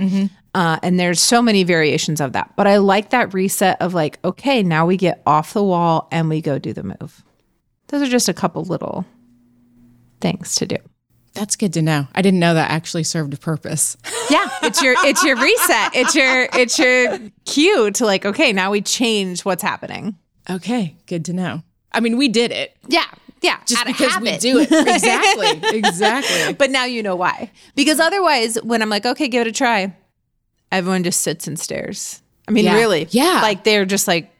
Uh, 0.54 0.78
and 0.82 0.98
there's 0.98 1.20
so 1.20 1.40
many 1.40 1.62
variations 1.62 2.20
of 2.20 2.32
that. 2.32 2.52
But 2.56 2.66
I 2.66 2.78
like 2.78 3.10
that 3.10 3.32
reset 3.32 3.80
of 3.80 3.94
like, 3.94 4.18
okay, 4.24 4.62
now 4.62 4.86
we 4.86 4.96
get 4.96 5.22
off 5.26 5.52
the 5.52 5.62
wall 5.62 6.08
and 6.10 6.28
we 6.28 6.40
go 6.40 6.58
do 6.58 6.72
the 6.72 6.82
move. 6.82 7.22
Those 7.88 8.02
are 8.02 8.10
just 8.10 8.28
a 8.28 8.34
couple 8.34 8.64
little 8.64 9.06
things 10.20 10.56
to 10.56 10.66
do. 10.66 10.76
That's 11.34 11.54
good 11.54 11.72
to 11.74 11.82
know. 11.82 12.08
I 12.14 12.22
didn't 12.22 12.40
know 12.40 12.54
that 12.54 12.70
actually 12.70 13.04
served 13.04 13.34
a 13.34 13.38
purpose. 13.38 13.96
Yeah, 14.30 14.46
it's 14.62 14.82
your 14.82 14.94
it's 15.06 15.22
your 15.24 15.36
reset. 15.36 15.94
It's 15.94 16.14
your 16.14 16.48
it's 16.52 16.78
your 16.78 17.18
cue 17.46 17.90
to 17.92 18.04
like, 18.04 18.26
okay, 18.26 18.52
now 18.52 18.70
we 18.70 18.82
change 18.82 19.42
what's 19.42 19.62
happening. 19.62 20.16
Okay, 20.50 20.96
good 21.06 21.24
to 21.26 21.32
know. 21.32 21.62
I 21.92 22.00
mean, 22.00 22.18
we 22.18 22.28
did 22.28 22.50
it 22.52 22.76
Yeah, 22.88 23.06
yeah, 23.42 23.58
just 23.66 23.84
because 23.86 24.20
we 24.20 24.36
do 24.38 24.58
it. 24.58 24.68
Exactly. 24.72 25.78
exactly. 25.78 26.52
but 26.54 26.70
now 26.70 26.84
you 26.84 27.02
know 27.02 27.16
why. 27.16 27.50
Because 27.74 28.00
otherwise, 28.00 28.56
when 28.62 28.82
I'm 28.82 28.90
like, 28.90 29.06
okay, 29.06 29.28
give 29.28 29.42
it 29.46 29.50
a 29.50 29.52
try, 29.52 29.94
everyone 30.72 31.04
just 31.04 31.20
sits 31.22 31.46
and 31.46 31.58
stares. 31.58 32.22
I 32.46 32.50
mean, 32.50 32.64
Yeah. 32.64 32.74
really, 32.76 33.06
Yeah. 33.10 33.40
like 33.42 33.64
they're 33.64 33.84
just 33.84 34.08
like, 34.08 34.30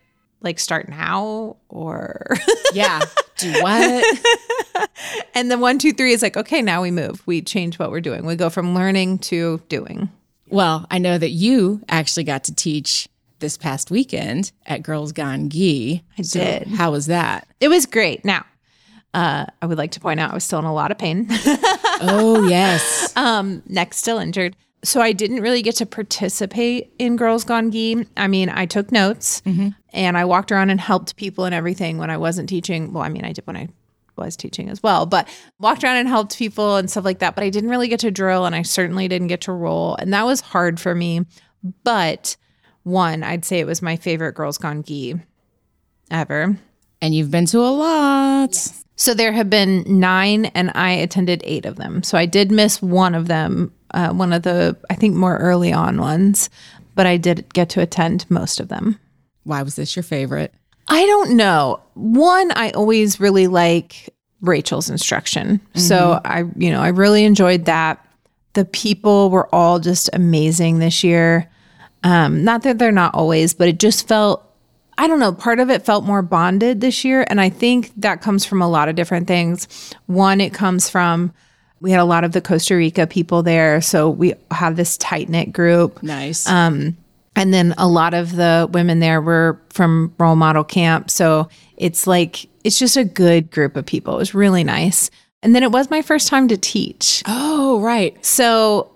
like 0.40 0.58
start 0.58 0.88
now 0.88 1.56
or. 1.68 2.26
Yeah. 2.74 3.00
Do 3.38 3.52
what? 3.62 4.04
And 5.34 5.50
then 5.50 5.60
one, 5.60 5.78
two, 5.78 5.92
three 5.92 6.12
is 6.12 6.22
like, 6.22 6.36
okay, 6.36 6.60
now 6.60 6.82
we 6.82 6.90
move. 6.90 7.22
We 7.26 7.40
change 7.40 7.78
what 7.78 7.90
we're 7.90 8.00
doing. 8.00 8.26
We 8.26 8.34
go 8.36 8.50
from 8.50 8.74
learning 8.74 9.18
to 9.20 9.62
doing. 9.68 10.08
Well, 10.48 10.86
I 10.90 10.98
know 10.98 11.16
that 11.16 11.30
you 11.30 11.80
actually 11.88 12.24
got 12.24 12.44
to 12.44 12.54
teach 12.54 13.08
this 13.38 13.56
past 13.56 13.90
weekend 13.90 14.50
at 14.66 14.82
Girls 14.82 15.12
Gone 15.12 15.48
Gi. 15.48 16.02
I 16.18 16.22
did. 16.22 16.66
How 16.68 16.90
was 16.90 17.06
that? 17.06 17.46
It 17.60 17.68
was 17.68 17.86
great. 17.86 18.24
Now, 18.24 18.44
uh, 19.14 19.46
I 19.62 19.66
would 19.66 19.78
like 19.78 19.92
to 19.92 20.00
point 20.00 20.20
out 20.20 20.30
I 20.30 20.34
was 20.34 20.44
still 20.44 20.58
in 20.58 20.64
a 20.64 20.74
lot 20.74 20.90
of 20.90 20.98
pain. 20.98 21.28
Oh, 22.00 22.46
yes. 22.48 23.12
um, 23.16 23.60
neck 23.66 23.92
still 23.92 24.18
injured. 24.18 24.54
So 24.84 25.00
I 25.00 25.12
didn't 25.12 25.40
really 25.40 25.62
get 25.62 25.74
to 25.76 25.86
participate 25.86 26.92
in 27.00 27.16
Girls 27.16 27.42
Gone 27.42 27.72
Gi. 27.72 28.06
I 28.16 28.28
mean, 28.28 28.48
I 28.48 28.66
took 28.66 28.92
notes 28.92 29.42
and 29.92 30.16
I 30.16 30.24
walked 30.24 30.52
around 30.52 30.70
and 30.70 30.80
helped 30.80 31.16
people 31.16 31.44
and 31.44 31.52
everything 31.54 31.98
when 31.98 32.08
I 32.10 32.16
wasn't 32.16 32.48
teaching. 32.48 32.92
Well, 32.92 33.02
I 33.02 33.08
mean, 33.08 33.24
I 33.24 33.32
did 33.32 33.44
when 33.48 33.56
I 33.56 33.68
was 34.14 34.36
teaching 34.36 34.68
as 34.68 34.80
well, 34.80 35.06
but 35.06 35.28
walked 35.58 35.82
around 35.82 35.96
and 35.96 36.08
helped 36.08 36.38
people 36.38 36.76
and 36.76 36.88
stuff 36.88 37.04
like 37.04 37.18
that. 37.18 37.34
But 37.34 37.42
I 37.42 37.50
didn't 37.50 37.70
really 37.70 37.88
get 37.88 37.98
to 38.00 38.12
drill 38.12 38.44
and 38.46 38.54
I 38.54 38.62
certainly 38.62 39.08
didn't 39.08 39.26
get 39.28 39.40
to 39.42 39.52
roll. 39.52 39.96
And 39.96 40.12
that 40.12 40.24
was 40.26 40.40
hard 40.40 40.78
for 40.78 40.94
me. 40.94 41.22
But 41.82 42.36
one, 42.84 43.24
I'd 43.24 43.44
say 43.44 43.58
it 43.58 43.66
was 43.66 43.82
my 43.82 43.96
favorite 43.96 44.34
Girls 44.36 44.58
Gone 44.58 44.84
Gi 44.84 45.16
ever. 46.12 46.56
And 47.00 47.14
you've 47.14 47.30
been 47.30 47.46
to 47.46 47.58
a 47.58 47.70
lot. 47.70 48.54
So 48.96 49.14
there 49.14 49.32
have 49.32 49.48
been 49.48 49.84
nine, 49.86 50.46
and 50.46 50.72
I 50.74 50.90
attended 50.90 51.42
eight 51.44 51.64
of 51.66 51.76
them. 51.76 52.02
So 52.02 52.18
I 52.18 52.26
did 52.26 52.50
miss 52.50 52.82
one 52.82 53.14
of 53.14 53.28
them, 53.28 53.72
uh, 53.94 54.12
one 54.12 54.32
of 54.32 54.42
the, 54.42 54.76
I 54.90 54.94
think, 54.94 55.14
more 55.14 55.36
early 55.36 55.72
on 55.72 56.00
ones, 56.00 56.50
but 56.96 57.06
I 57.06 57.16
did 57.16 57.52
get 57.54 57.68
to 57.70 57.80
attend 57.80 58.28
most 58.28 58.58
of 58.58 58.68
them. 58.68 58.98
Why 59.44 59.62
was 59.62 59.76
this 59.76 59.94
your 59.94 60.02
favorite? 60.02 60.52
I 60.88 61.06
don't 61.06 61.36
know. 61.36 61.80
One, 61.94 62.50
I 62.52 62.70
always 62.70 63.20
really 63.20 63.46
like 63.46 64.12
Rachel's 64.40 64.90
instruction. 64.90 65.60
So 65.74 66.20
I, 66.24 66.44
you 66.56 66.70
know, 66.70 66.80
I 66.80 66.88
really 66.88 67.24
enjoyed 67.24 67.66
that. 67.66 68.04
The 68.54 68.64
people 68.64 69.30
were 69.30 69.54
all 69.54 69.78
just 69.78 70.10
amazing 70.12 70.80
this 70.80 71.04
year. 71.04 71.48
Um, 72.02 72.42
not 72.42 72.62
that 72.62 72.78
they're 72.78 72.90
not 72.90 73.14
always, 73.14 73.54
but 73.54 73.68
it 73.68 73.78
just 73.78 74.08
felt, 74.08 74.44
I 74.98 75.06
don't 75.06 75.20
know, 75.20 75.32
part 75.32 75.60
of 75.60 75.70
it 75.70 75.84
felt 75.84 76.04
more 76.04 76.22
bonded 76.22 76.80
this 76.80 77.04
year. 77.04 77.24
And 77.28 77.40
I 77.40 77.48
think 77.48 77.92
that 77.96 78.20
comes 78.20 78.44
from 78.44 78.60
a 78.60 78.68
lot 78.68 78.88
of 78.88 78.96
different 78.96 79.28
things. 79.28 79.94
One, 80.06 80.40
it 80.40 80.52
comes 80.52 80.90
from, 80.90 81.32
we 81.80 81.92
had 81.92 82.00
a 82.00 82.04
lot 82.04 82.24
of 82.24 82.32
the 82.32 82.40
Costa 82.40 82.74
Rica 82.74 83.06
people 83.06 83.44
there. 83.44 83.80
So 83.80 84.10
we 84.10 84.34
have 84.50 84.74
this 84.74 84.98
tight 84.98 85.28
knit 85.28 85.52
group. 85.52 86.02
Nice. 86.02 86.48
Um, 86.48 86.96
and 87.36 87.54
then 87.54 87.76
a 87.78 87.86
lot 87.86 88.12
of 88.12 88.34
the 88.34 88.68
women 88.72 88.98
there 88.98 89.20
were 89.20 89.62
from 89.70 90.12
role 90.18 90.34
model 90.34 90.64
camp. 90.64 91.10
So 91.10 91.48
it's 91.76 92.08
like, 92.08 92.48
it's 92.64 92.80
just 92.80 92.96
a 92.96 93.04
good 93.04 93.52
group 93.52 93.76
of 93.76 93.86
people. 93.86 94.16
It 94.16 94.18
was 94.18 94.34
really 94.34 94.64
nice. 94.64 95.12
And 95.44 95.54
then 95.54 95.62
it 95.62 95.70
was 95.70 95.88
my 95.90 96.02
first 96.02 96.26
time 96.26 96.48
to 96.48 96.56
teach. 96.56 97.22
oh, 97.28 97.80
right. 97.80 98.24
So 98.26 98.90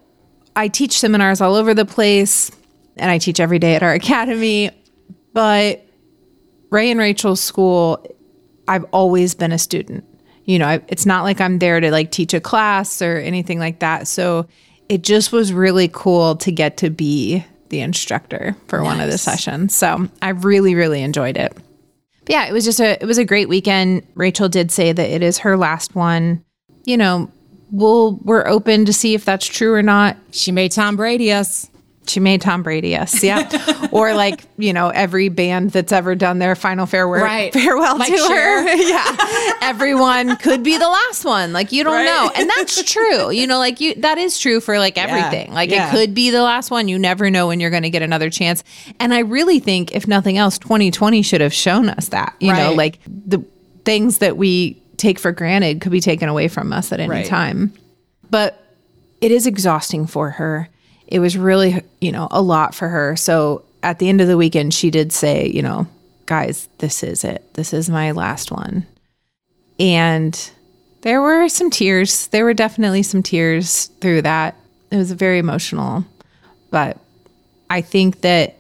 I 0.57 0.67
teach 0.67 0.99
seminars 0.99 1.41
all 1.41 1.55
over 1.55 1.75
the 1.75 1.85
place 1.85 2.51
and 2.97 3.09
I 3.09 3.19
teach 3.19 3.39
every 3.39 3.61
day 3.61 3.77
at 3.77 3.85
our 3.85 3.93
academy. 4.03 4.73
But 5.33 5.87
Ray 6.73 6.91
and 6.91 6.99
Rachel's 6.99 7.41
school, 7.41 8.05
I've 8.67 8.85
always 8.93 9.35
been 9.35 9.53
a 9.53 9.59
student. 9.59 10.05
You 10.47 10.59
know, 10.59 10.67
I, 10.67 10.83
it's 10.89 11.07
not 11.07 11.23
like 11.23 11.41
I'm 11.41 11.59
there 11.59 11.79
to 11.79 11.91
like 11.91 12.11
teach 12.11 12.35
a 12.35 12.41
class 12.41 13.03
or 13.03 13.19
anything 13.19 13.59
like 13.59 13.81
that. 13.81 14.09
So 14.09 14.49
it 14.89 15.03
just 15.03 15.33
was 15.33 15.53
really 15.53 15.89
cool 15.93 16.35
to 16.37 16.51
get 16.51 16.79
to 16.79 16.91
be 16.91 17.45
the 17.69 17.81
instructor 17.81 18.57
for 18.69 18.83
one 18.83 19.01
of 19.01 19.11
the 19.11 19.19
sessions. 19.19 19.75
So 19.75 20.09
I 20.23 20.31
really, 20.31 20.75
really 20.75 21.03
enjoyed 21.03 21.37
it. 21.37 21.53
But 22.25 22.31
yeah, 22.31 22.47
it 22.47 22.53
was 22.53 22.65
just 22.65 22.81
a 22.81 23.01
it 23.03 23.07
was 23.07 23.19
a 23.19 23.25
great 23.25 23.49
weekend. 23.49 24.07
Rachel 24.15 24.49
did 24.49 24.71
say 24.71 24.93
that 24.93 25.11
it 25.11 25.23
is 25.23 25.39
her 25.39 25.57
last 25.57 25.95
one. 25.95 26.45
You 26.85 26.97
know, 26.97 27.31
we'll 27.71 28.17
we're 28.23 28.47
open 28.47 28.87
to 28.87 28.93
see 28.93 29.15
if 29.15 29.25
that's 29.25 29.47
true 29.47 29.75
or 29.75 29.83
not. 29.83 30.17
She 30.31 30.53
made 30.53 30.73
Tom 30.73 30.97
Brady 30.97 31.33
us. 31.33 31.69
She 32.09 32.19
made 32.19 32.41
Tom 32.41 32.65
Brady, 32.65 32.89
yes. 32.89 33.23
Yeah. 33.23 33.49
or 33.93 34.13
like, 34.13 34.43
you 34.59 34.73
know, 34.73 34.89
every 34.89 35.29
band 35.29 35.71
that's 35.71 35.93
ever 35.93 36.15
done 36.17 36.41
their 36.41 36.57
final 36.57 36.85
farewell, 36.85 37.23
Right. 37.23 37.53
farewell 37.53 37.97
Like 37.97 38.09
tour. 38.09 38.27
Cher. 38.27 38.77
yeah. 38.89 39.57
Everyone 39.63 40.37
could 40.37 40.63
be 40.65 40.77
the 40.79 40.89
last 40.89 41.25
one. 41.25 41.53
Like 41.53 41.71
you 41.73 41.85
don't 41.85 41.93
Right. 41.95 42.05
know. 42.07 42.31
And 42.35 42.51
that's 42.51 42.83
true. 42.83 43.31
You 43.31 43.47
know, 43.47 43.59
like 43.59 43.81
you 43.81 43.95
that 43.97 44.19
is 44.19 44.39
true 44.39 44.61
for 44.61 44.79
like 44.79 44.99
everything. 44.99 45.53
Like 45.53 45.71
Yeah. 45.71 45.89
it 45.89 45.91
could 45.93 46.15
be 46.15 46.31
the 46.31 46.43
last 46.43 46.71
one. 46.71 46.89
You 46.89 46.99
never 46.99 47.31
know 47.31 47.47
when 47.47 47.61
you're 47.61 47.71
going 47.71 47.85
to 47.85 47.91
get 47.91 48.03
another 48.03 48.31
chance. 48.31 48.65
And 48.99 49.15
I 49.15 49.21
really 49.21 49.61
think 49.61 49.95
if 49.95 50.09
nothing 50.09 50.37
else 50.39 50.59
2020 50.59 51.23
should 51.23 51.41
have 51.41 51.55
shown 51.55 51.89
us 51.89 52.09
that. 52.09 52.35
You 52.41 52.53
know, 52.53 52.73
like 52.75 52.99
the 53.07 53.45
things 53.85 54.19
that 54.19 54.37
we 54.37 54.81
take 54.97 55.19
for 55.19 55.31
granted 55.33 55.81
could 55.81 55.93
be 55.93 56.01
taken 56.01 56.29
away 56.29 56.49
from 56.49 56.73
us 56.73 56.91
at 56.93 56.99
any 57.01 57.09
Right. 57.11 57.27
time. 57.27 57.73
But 58.31 58.59
it 59.21 59.31
is 59.31 59.47
exhausting 59.47 60.07
for 60.07 60.31
her. 60.31 60.69
It 61.13 61.19
was 61.19 61.37
really, 61.37 61.85
you 62.01 62.11
know, 62.11 62.27
a 62.31 62.41
lot 62.41 62.75
for 62.75 62.89
her. 62.89 63.17
So 63.17 63.67
at 63.83 63.99
the 63.99 64.09
end 64.09 64.23
of 64.23 64.29
the 64.29 64.39
weekend, 64.39 64.73
she 64.73 64.91
did 64.91 65.13
say, 65.13 65.47
you 65.47 65.61
know, 65.61 65.87
guys, 66.25 66.71
this 66.79 67.03
is 67.03 67.23
it. 67.23 67.53
This 67.53 67.75
is 67.75 67.91
my 67.91 68.13
last 68.13 68.51
one. 68.51 68.87
And 69.79 70.51
there 71.03 71.21
were 71.21 71.51
some 71.51 71.69
tears. 71.69 72.29
There 72.29 72.45
were 72.45 72.55
definitely 72.55 73.03
some 73.03 73.23
tears 73.23 73.89
through 74.01 74.23
that. 74.23 74.57
It 74.91 74.97
was 74.97 75.13
very 75.13 75.39
emotional. 75.39 76.07
But 76.71 76.97
I 77.69 77.83
think 77.83 78.23
that 78.23 78.57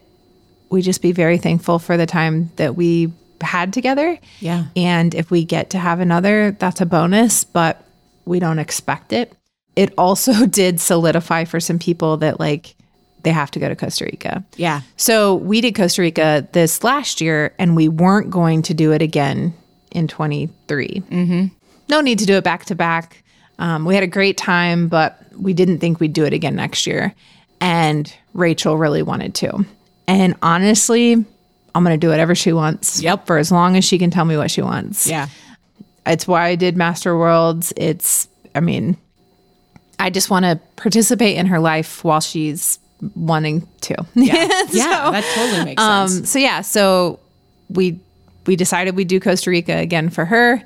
we 0.68 0.82
just 0.82 1.00
be 1.00 1.12
very 1.12 1.38
thankful 1.38 1.78
for 1.78 1.96
the 1.96 2.04
time 2.04 2.50
that 2.56 2.76
we 2.76 3.14
had 3.40 3.72
together. 3.72 4.18
Yeah. 4.40 4.66
And 4.76 5.14
if 5.14 5.30
we 5.30 5.46
get 5.46 5.70
to 5.70 5.78
have 5.78 6.00
another, 6.00 6.50
that's 6.50 6.82
a 6.82 6.86
bonus, 6.86 7.44
but 7.44 7.82
we 8.26 8.40
don't 8.40 8.58
expect 8.58 9.14
it. 9.14 9.32
It 9.76 9.92
also 9.96 10.46
did 10.46 10.80
solidify 10.80 11.44
for 11.44 11.60
some 11.60 11.78
people 11.78 12.16
that 12.18 12.40
like 12.40 12.74
they 13.22 13.30
have 13.30 13.50
to 13.52 13.60
go 13.60 13.68
to 13.68 13.76
Costa 13.76 14.04
Rica. 14.04 14.44
Yeah. 14.56 14.80
So 14.96 15.36
we 15.36 15.60
did 15.60 15.74
Costa 15.74 16.02
Rica 16.02 16.48
this 16.52 16.82
last 16.82 17.20
year 17.20 17.54
and 17.58 17.76
we 17.76 17.88
weren't 17.88 18.30
going 18.30 18.62
to 18.62 18.74
do 18.74 18.92
it 18.92 19.02
again 19.02 19.54
in 19.92 20.08
23. 20.08 21.02
Mm-hmm. 21.10 21.46
No 21.88 22.00
need 22.00 22.18
to 22.18 22.26
do 22.26 22.34
it 22.34 22.44
back 22.44 22.64
to 22.66 22.74
back. 22.74 23.22
Um, 23.58 23.84
we 23.84 23.94
had 23.94 24.02
a 24.02 24.08
great 24.08 24.36
time, 24.36 24.88
but 24.88 25.20
we 25.36 25.52
didn't 25.54 25.78
think 25.78 26.00
we'd 26.00 26.12
do 26.12 26.24
it 26.24 26.32
again 26.32 26.56
next 26.56 26.86
year. 26.86 27.14
And 27.60 28.12
Rachel 28.34 28.76
really 28.76 29.02
wanted 29.02 29.34
to. 29.36 29.64
And 30.08 30.34
honestly, 30.42 31.12
I'm 31.12 31.84
going 31.84 31.98
to 31.98 32.04
do 32.04 32.10
whatever 32.10 32.34
she 32.34 32.52
wants. 32.52 33.00
Yep. 33.00 33.26
For 33.26 33.38
as 33.38 33.52
long 33.52 33.76
as 33.76 33.84
she 33.84 33.98
can 33.98 34.10
tell 34.10 34.24
me 34.24 34.36
what 34.36 34.50
she 34.50 34.62
wants. 34.62 35.06
Yeah. 35.06 35.28
It's 36.06 36.26
why 36.26 36.46
I 36.46 36.56
did 36.56 36.76
Master 36.76 37.16
Worlds. 37.16 37.72
It's, 37.76 38.28
I 38.54 38.60
mean, 38.60 38.96
I 40.02 40.10
just 40.10 40.30
want 40.30 40.44
to 40.44 40.58
participate 40.74 41.36
in 41.36 41.46
her 41.46 41.60
life 41.60 42.02
while 42.02 42.20
she's 42.20 42.80
wanting 43.14 43.68
to. 43.82 43.94
Yeah. 44.14 44.48
yeah. 44.72 45.10
That 45.10 45.24
totally 45.34 45.64
makes 45.64 45.82
sense. 45.82 46.18
Um, 46.18 46.24
so 46.24 46.38
yeah, 46.40 46.60
so 46.60 47.20
we 47.70 48.00
we 48.46 48.56
decided 48.56 48.96
we'd 48.96 49.06
do 49.06 49.20
Costa 49.20 49.50
Rica 49.50 49.76
again 49.76 50.10
for 50.10 50.24
her, 50.24 50.60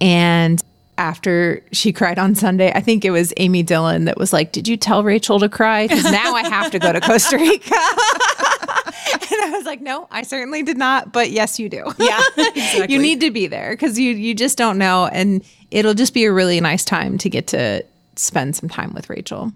and 0.00 0.62
after 0.96 1.62
she 1.70 1.92
cried 1.92 2.18
on 2.18 2.34
Sunday, 2.34 2.72
I 2.74 2.80
think 2.80 3.04
it 3.04 3.10
was 3.10 3.34
Amy 3.36 3.62
Dillon 3.62 4.06
that 4.06 4.16
was 4.16 4.32
like, 4.32 4.52
"Did 4.52 4.66
you 4.66 4.78
tell 4.78 5.04
Rachel 5.04 5.38
to 5.40 5.50
cry? 5.50 5.86
Because 5.86 6.04
now 6.04 6.34
I 6.34 6.48
have 6.48 6.70
to 6.70 6.78
go 6.78 6.90
to 6.90 7.00
Costa 7.00 7.36
Rica." 7.38 7.64
and 7.74 9.42
I 9.42 9.50
was 9.52 9.66
like, 9.66 9.82
"No, 9.82 10.08
I 10.10 10.22
certainly 10.22 10.62
did 10.62 10.78
not, 10.78 11.12
but 11.12 11.30
yes, 11.30 11.58
you 11.58 11.68
do. 11.68 11.92
Yeah, 11.98 12.20
exactly. 12.38 12.94
you 12.94 13.00
need 13.00 13.20
to 13.20 13.30
be 13.30 13.48
there 13.48 13.72
because 13.72 13.98
you 13.98 14.12
you 14.12 14.34
just 14.34 14.56
don't 14.56 14.78
know, 14.78 15.06
and 15.06 15.44
it'll 15.70 15.94
just 15.94 16.14
be 16.14 16.24
a 16.24 16.32
really 16.32 16.58
nice 16.60 16.84
time 16.86 17.18
to 17.18 17.28
get 17.28 17.48
to 17.48 17.84
spend 18.18 18.56
some 18.56 18.68
time 18.68 18.92
with 18.94 19.08
Rachel." 19.08 19.52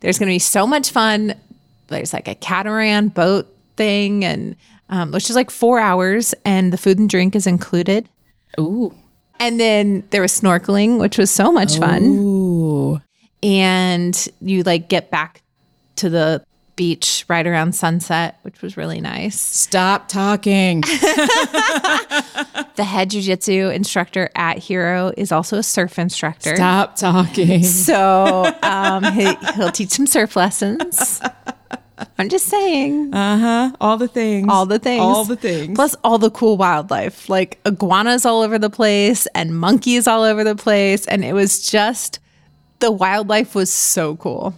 There's 0.00 0.18
going 0.18 0.28
to 0.28 0.34
be 0.34 0.38
so 0.38 0.66
much 0.66 0.90
fun. 0.90 1.34
There's 1.88 2.12
like 2.12 2.28
a 2.28 2.34
catamaran 2.34 3.08
boat 3.08 3.52
thing, 3.76 4.24
and 4.24 4.56
um, 4.88 5.12
which 5.12 5.28
is 5.28 5.36
like 5.36 5.50
four 5.50 5.78
hours, 5.78 6.34
and 6.44 6.72
the 6.72 6.78
food 6.78 6.98
and 6.98 7.10
drink 7.10 7.34
is 7.34 7.46
included. 7.46 8.08
Ooh. 8.58 8.94
And 9.40 9.60
then 9.60 10.04
there 10.10 10.22
was 10.22 10.38
snorkeling, 10.38 10.98
which 10.98 11.18
was 11.18 11.30
so 11.30 11.52
much 11.52 11.78
fun. 11.78 12.02
Ooh. 12.04 13.00
And 13.42 14.28
you 14.40 14.62
like 14.64 14.88
get 14.88 15.10
back 15.10 15.42
to 15.96 16.10
the 16.10 16.44
beach 16.78 17.26
right 17.28 17.46
around 17.46 17.74
sunset, 17.74 18.38
which 18.42 18.62
was 18.62 18.78
really 18.78 19.00
nice. 19.02 19.38
Stop 19.38 20.08
talking. 20.08 20.82
The 22.76 22.84
head 22.84 23.10
jujitsu 23.10 23.74
instructor 23.74 24.30
at 24.36 24.58
Hero 24.58 25.12
is 25.16 25.32
also 25.32 25.58
a 25.58 25.64
surf 25.64 25.98
instructor. 25.98 26.54
Stop 26.54 26.94
talking. 26.94 27.64
So 27.64 28.54
um, 28.62 29.02
he, 29.02 29.34
he'll 29.56 29.72
teach 29.72 29.90
some 29.90 30.06
surf 30.06 30.36
lessons. 30.36 31.20
I'm 32.16 32.28
just 32.28 32.46
saying. 32.46 33.12
Uh 33.12 33.38
huh. 33.38 33.76
All 33.80 33.96
the 33.96 34.06
things. 34.06 34.46
all 34.48 34.64
the 34.64 34.78
things. 34.78 35.02
All 35.02 35.24
the 35.24 35.34
things. 35.34 35.74
Plus 35.74 35.96
all 36.04 36.18
the 36.18 36.30
cool 36.30 36.56
wildlife, 36.56 37.28
like 37.28 37.58
iguanas 37.66 38.24
all 38.24 38.42
over 38.42 38.60
the 38.60 38.70
place 38.70 39.26
and 39.34 39.58
monkeys 39.58 40.06
all 40.06 40.22
over 40.22 40.44
the 40.44 40.54
place. 40.54 41.04
And 41.08 41.24
it 41.24 41.32
was 41.32 41.68
just, 41.68 42.20
the 42.78 42.92
wildlife 42.92 43.56
was 43.56 43.72
so 43.72 44.14
cool. 44.18 44.54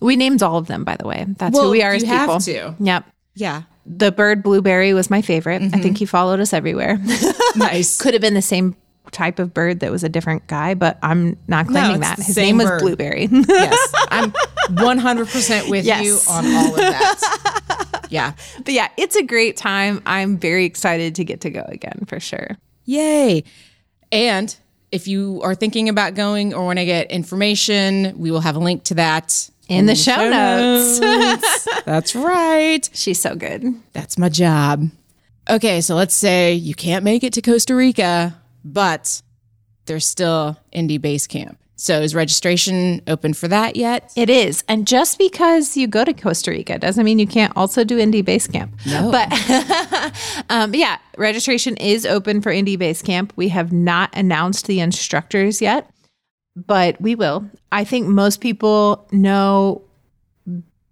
We 0.00 0.16
named 0.16 0.42
all 0.42 0.58
of 0.58 0.66
them, 0.66 0.84
by 0.84 0.96
the 0.96 1.06
way. 1.06 1.26
That's 1.38 1.54
Well, 1.54 1.64
who 1.66 1.70
we 1.70 1.82
are 1.82 1.92
as 1.92 2.02
you 2.02 2.08
people. 2.08 2.34
have 2.34 2.44
to. 2.44 2.74
Yep. 2.78 3.04
yeah. 3.34 3.62
The 3.86 4.10
bird 4.10 4.42
blueberry 4.42 4.92
was 4.94 5.10
my 5.10 5.22
favorite. 5.22 5.62
I 5.62 5.68
think 5.68 5.82
mm-hmm. 5.82 5.94
he 5.94 6.06
followed 6.06 6.40
us 6.40 6.52
everywhere. 6.52 6.98
Nice. 7.56 7.98
Could 7.98 8.12
have 8.12 8.20
been 8.20 8.34
the 8.34 8.42
same 8.42 8.76
type 9.12 9.38
of 9.38 9.54
bird 9.54 9.80
that 9.80 9.90
was 9.90 10.04
a 10.04 10.10
different 10.10 10.46
guy, 10.46 10.74
but 10.74 10.98
I'm 11.02 11.38
not 11.48 11.66
claiming 11.68 12.02
it's 12.02 12.08
that. 12.08 12.18
His 12.18 12.36
name 12.36 12.58
was. 12.58 12.82
Blueberry. 12.82 13.28
yes. 13.48 13.92
I'm 14.10 14.32
100% 14.70 15.70
with 15.70 15.86
Yes. 15.86 16.04
you 16.04 16.18
on 16.30 16.44
all 16.44 16.70
of 16.74 16.76
that. 16.76 18.06
Yeah. 18.10 18.32
but 18.64 18.74
yeah, 18.74 18.88
it's 18.98 19.16
a 19.16 19.22
great 19.22 19.56
time. 19.56 20.02
I'm 20.04 20.36
very 20.36 20.66
excited 20.66 21.14
to 21.14 21.24
get 21.24 21.40
to 21.42 21.50
go 21.50 21.64
again 21.66 22.04
for 22.06 22.20
sure. 22.20 22.58
Yay. 22.84 23.44
And 24.12 24.54
if 24.92 25.08
you 25.08 25.40
are 25.42 25.54
thinking 25.54 25.88
about 25.88 26.14
going 26.14 26.54
or 26.54 26.64
want 26.64 26.78
to 26.78 26.84
get 26.84 27.10
information, 27.10 28.18
we 28.18 28.30
will 28.30 28.40
have 28.40 28.56
a 28.56 28.60
link 28.60 28.84
to 28.84 28.94
that 28.94 29.50
In 29.68 29.86
the 29.86 29.94
show 29.94 30.28
notes. 30.30 31.00
notes. 31.00 31.68
That's 31.84 32.14
right. 32.14 32.88
She's 32.92 33.20
so 33.20 33.34
good. 33.34 33.74
That's 33.92 34.16
my 34.16 34.28
job. 34.28 34.88
Okay, 35.48 35.80
so 35.80 35.94
let's 35.94 36.14
say 36.14 36.54
you 36.54 36.74
can't 36.74 37.04
make 37.04 37.24
it 37.24 37.32
to 37.34 37.42
Costa 37.42 37.74
Rica, 37.74 38.40
but 38.64 39.22
there's 39.86 40.06
still 40.06 40.56
Indie 40.72 41.00
Base 41.00 41.26
Camp. 41.26 41.58
So 41.78 42.00
is 42.00 42.14
registration 42.14 43.02
open 43.06 43.34
for 43.34 43.48
that 43.48 43.76
yet? 43.76 44.10
It 44.16 44.30
is. 44.30 44.64
And 44.66 44.86
just 44.86 45.18
because 45.18 45.76
you 45.76 45.86
go 45.86 46.04
to 46.04 46.14
Costa 46.14 46.50
Rica 46.50 46.78
doesn't 46.78 47.04
mean 47.04 47.18
you 47.18 47.26
can't 47.26 47.52
also 47.54 47.84
do 47.84 47.98
Indie 47.98 48.24
Base 48.24 48.46
Camp. 48.46 48.74
No. 48.86 49.10
But 49.10 49.30
um, 50.50 50.74
yeah, 50.74 50.96
registration 51.18 51.76
is 51.76 52.06
open 52.06 52.40
for 52.40 52.50
Indie 52.50 52.78
Base 52.78 53.02
Camp. 53.02 53.32
We 53.36 53.48
have 53.48 53.72
not 53.72 54.10
announced 54.16 54.66
the 54.66 54.80
instructors 54.80 55.60
yet, 55.60 55.90
but 56.56 56.98
we 57.00 57.14
will. 57.14 57.48
I 57.70 57.84
think 57.84 58.08
most 58.08 58.40
people 58.40 59.06
know 59.12 59.82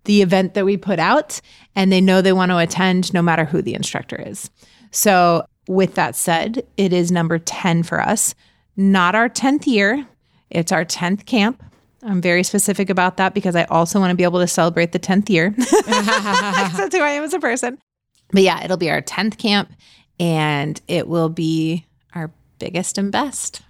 the 0.05 0.21
event 0.21 0.55
that 0.55 0.67
we 0.67 0.77
put 0.77 0.99
out 0.99 1.41
and 1.75 1.91
they 1.91 2.01
know 2.01 2.21
they 2.21 2.33
want 2.33 2.51
to 2.51 2.59
attend 2.59 3.13
no 3.15 3.23
matter 3.23 3.47
who 3.47 3.63
the 3.63 3.75
instructor 3.75 4.17
is. 4.17 4.51
So, 4.91 5.47
with 5.67 5.95
that 5.95 6.15
said, 6.15 6.63
it 6.77 6.93
is 6.93 7.11
number 7.11 7.39
10 7.39 7.85
for 7.85 8.01
us, 8.01 8.35
not 8.77 9.15
our 9.15 9.31
10th 9.31 9.67
year. 9.67 10.07
It's 10.51 10.73
our 10.73 10.85
10th 10.85 11.25
camp. 11.25 11.63
I'm 12.03 12.21
very 12.21 12.43
specific 12.43 12.91
about 12.91 13.17
that 13.17 13.33
because 13.33 13.57
I 13.57 13.65
also 13.65 13.99
want 13.99 14.11
to 14.11 14.15
be 14.15 14.25
able 14.25 14.41
to 14.41 14.47
celebrate 14.47 14.93
the 14.93 14.99
10th 14.99 15.31
year. 15.31 15.55
That's 15.57 16.95
who 16.95 17.03
I 17.03 17.13
am 17.13 17.25
as 17.25 17.33
a 17.33 17.41
person. 17.41 17.79
But 18.31 18.43
yeah, 18.43 18.63
it'll 18.63 18.77
be 18.77 18.91
our 18.91 19.01
10th 19.01 19.39
camp 19.39 19.73
and 20.21 20.81
it 20.87 21.09
will 21.09 21.31
be 21.31 21.87
our 22.15 22.31
biggest 22.59 22.99
and 22.99 23.11
best. 23.11 23.63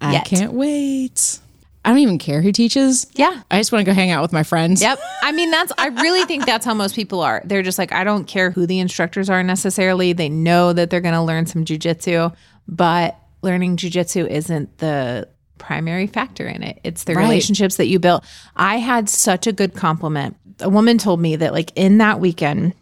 I 0.00 0.12
Yet. 0.12 0.24
can't 0.24 0.52
wait. 0.52 1.38
I 1.84 1.88
don't 1.90 1.98
even 1.98 2.18
care 2.18 2.42
who 2.42 2.52
teaches. 2.52 3.06
Yeah. 3.14 3.42
I 3.50 3.58
just 3.58 3.72
want 3.72 3.84
to 3.84 3.90
go 3.90 3.94
hang 3.94 4.10
out 4.10 4.20
with 4.22 4.32
my 4.32 4.42
friends. 4.42 4.82
Yep. 4.82 4.98
I 5.22 5.32
mean, 5.32 5.50
that's, 5.50 5.72
I 5.78 5.88
really 5.88 6.24
think 6.24 6.44
that's 6.44 6.64
how 6.66 6.74
most 6.74 6.94
people 6.94 7.20
are. 7.22 7.40
They're 7.44 7.62
just 7.62 7.78
like, 7.78 7.92
I 7.92 8.04
don't 8.04 8.26
care 8.26 8.50
who 8.50 8.66
the 8.66 8.80
instructors 8.80 9.30
are 9.30 9.42
necessarily. 9.42 10.12
They 10.12 10.28
know 10.28 10.72
that 10.74 10.90
they're 10.90 11.00
going 11.00 11.14
to 11.14 11.22
learn 11.22 11.46
some 11.46 11.64
jujitsu, 11.64 12.34
but 12.68 13.16
learning 13.42 13.78
jujitsu 13.78 14.28
isn't 14.28 14.76
the 14.78 15.26
primary 15.56 16.06
factor 16.06 16.46
in 16.46 16.62
it. 16.62 16.80
It's 16.84 17.04
the 17.04 17.14
Right. 17.14 17.22
relationships 17.22 17.76
that 17.76 17.86
you 17.86 17.98
build. 17.98 18.24
I 18.56 18.76
had 18.76 19.08
such 19.08 19.46
a 19.46 19.52
good 19.52 19.74
compliment. 19.74 20.36
A 20.60 20.68
woman 20.68 20.98
told 20.98 21.20
me 21.20 21.36
that, 21.36 21.52
like, 21.54 21.72
in 21.76 21.96
that 21.98 22.20
weekend, 22.20 22.74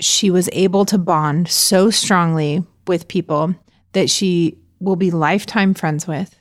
she 0.00 0.30
was 0.30 0.48
able 0.52 0.86
to 0.86 0.96
bond 0.96 1.48
so 1.48 1.90
strongly 1.90 2.64
with 2.86 3.08
people 3.08 3.54
that 3.92 4.08
she 4.08 4.56
will 4.80 4.96
be 4.96 5.10
lifetime 5.10 5.74
friends 5.74 6.06
with. 6.06 6.34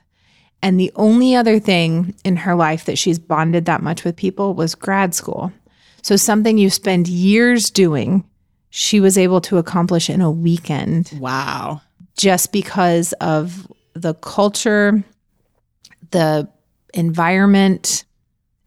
And 0.61 0.79
the 0.79 0.91
only 0.95 1.35
other 1.35 1.59
thing 1.59 2.15
in 2.23 2.35
her 2.37 2.55
life 2.55 2.85
that 2.85 2.97
she's 2.97 3.19
bonded 3.19 3.65
that 3.65 3.83
much 3.83 4.03
with 4.03 4.15
people 4.15 4.53
was 4.53 4.75
grad 4.75 5.13
school. 5.13 5.51
So, 6.01 6.15
something 6.15 6.57
you 6.57 6.69
spend 6.69 7.07
years 7.07 7.69
doing, 7.69 8.23
she 8.69 8.99
was 8.99 9.17
able 9.17 9.41
to 9.41 9.57
accomplish 9.57 10.09
in 10.09 10.21
a 10.21 10.31
weekend 10.31 11.11
Wow. 11.19 11.81
just 12.17 12.51
because 12.51 13.13
of 13.13 13.71
the 13.93 14.13
culture, 14.15 15.03
the 16.11 16.47
environment, 16.93 18.05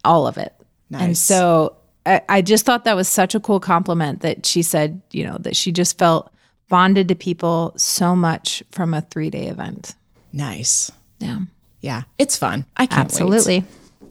all 0.05 0.26
of 0.26 0.38
it. 0.38 0.55
Nice. 0.90 1.03
And 1.03 1.16
so 1.18 1.76
I, 2.07 2.20
I 2.29 2.42
just 2.42 2.66
thought 2.66 2.85
that 2.85 2.96
was 2.96 3.09
such 3.09 3.35
a 3.35 3.40
cool 3.40 3.61
compliment 3.61 4.20
that 4.20 4.44
she 4.46 4.62
said, 4.62 5.00
you 5.12 5.24
know, 5.24 5.37
that 5.40 5.57
she 5.57 5.72
just 5.72 5.98
felt 5.98 6.33
bonded 6.68 7.09
to 7.09 7.14
people 7.14 7.72
so 7.76 8.14
much 8.16 8.62
from 8.70 8.92
a 8.94 9.00
three 9.03 9.31
day 9.31 9.46
event. 9.46 9.94
Nice. 10.33 10.90
Yeah. 11.18 11.40
Yeah. 11.80 12.02
It's 12.18 12.36
fun. 12.36 12.66
I 12.76 12.86
can't 12.86 13.00
Absolutely. 13.00 13.60
wait. 13.60 14.10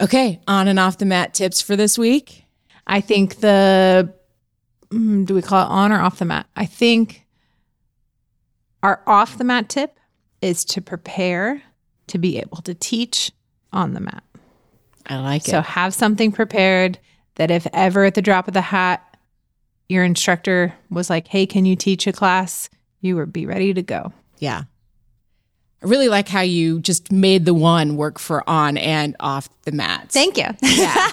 Okay. 0.00 0.40
On 0.46 0.68
and 0.68 0.78
off 0.78 0.98
the 0.98 1.04
mat 1.04 1.34
tips 1.34 1.60
for 1.60 1.76
this 1.76 1.98
week. 1.98 2.44
I 2.86 3.00
think 3.00 3.36
the, 3.36 4.14
mm, 4.90 5.26
do 5.26 5.34
we 5.34 5.42
call 5.42 5.64
it 5.64 5.70
on 5.70 5.92
or 5.92 6.00
off 6.00 6.18
the 6.18 6.24
mat? 6.24 6.46
I 6.56 6.66
think 6.66 7.26
our 8.82 9.02
off 9.06 9.38
the 9.38 9.44
mat 9.44 9.68
tip 9.68 9.98
is 10.40 10.64
to 10.66 10.80
prepare 10.80 11.62
to 12.06 12.18
be 12.18 12.38
able 12.38 12.58
to 12.62 12.74
teach 12.74 13.32
on 13.72 13.92
the 13.94 14.00
mat. 14.00 14.22
I 15.06 15.18
like 15.18 15.42
So 15.42 15.48
it. 15.48 15.52
So 15.52 15.60
have 15.62 15.94
something 15.94 16.32
prepared 16.32 16.98
that 17.34 17.50
if 17.50 17.66
ever 17.72 18.04
at 18.04 18.14
the 18.14 18.22
drop 18.22 18.46
of 18.48 18.54
the 18.54 18.60
hat, 18.60 19.04
your 19.88 20.04
instructor 20.04 20.74
was 20.90 21.10
like, 21.10 21.26
hey, 21.28 21.46
can 21.46 21.64
you 21.64 21.74
teach 21.76 22.06
a 22.06 22.12
class? 22.12 22.68
You 23.00 23.16
would 23.16 23.32
be 23.32 23.46
ready 23.46 23.72
to 23.74 23.82
go. 23.82 24.12
Yeah. 24.38 24.64
I 25.82 25.86
really 25.86 26.08
like 26.08 26.28
how 26.28 26.40
you 26.40 26.80
just 26.80 27.12
made 27.12 27.44
the 27.44 27.54
one 27.54 27.96
work 27.96 28.18
for 28.18 28.48
on 28.48 28.76
and 28.76 29.14
off 29.20 29.48
the 29.62 29.72
mats. 29.72 30.12
Thank 30.14 30.36
you. 30.36 30.46
Yeah. 30.62 31.10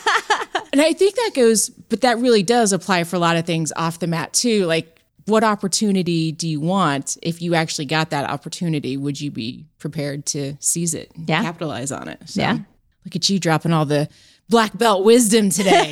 and 0.73 0.82
I 0.82 0.93
think 0.93 1.15
that 1.15 1.32
goes, 1.36 1.69
but 1.69 2.01
that 2.01 2.17
really 2.17 2.41
does 2.43 2.73
apply 2.73 3.04
for 3.04 3.15
a 3.15 3.19
lot 3.19 3.38
of 3.38 3.45
things 3.45 3.71
off 3.75 3.99
the 3.99 4.08
mat 4.08 4.34
too. 4.34 4.65
Like, 4.65 4.91
what 5.25 5.43
opportunity 5.43 6.32
do 6.32 6.47
you 6.47 6.60
want? 6.60 7.17
If 7.23 7.41
you 7.41 7.54
actually 7.56 7.86
got 7.86 8.10
that 8.12 8.30
opportunity, 8.30 8.95
would 8.97 9.19
you 9.21 9.32
be 9.32 9.65
prepared 9.80 10.25
to 10.28 10.56
seize 10.60 10.93
it, 10.93 11.12
and 11.15 11.28
Yeah. 11.30 11.41
capitalize 11.43 11.91
on 11.91 12.08
it? 12.08 12.19
So, 12.25 12.41
Yeah. 12.41 12.58
Look 13.06 13.15
at 13.15 13.30
you 13.30 13.39
dropping 13.39 13.71
all 13.71 13.86
the 13.86 14.10
black 14.49 14.75
belt 14.78 15.04
wisdom 15.04 15.49
today. 15.51 15.91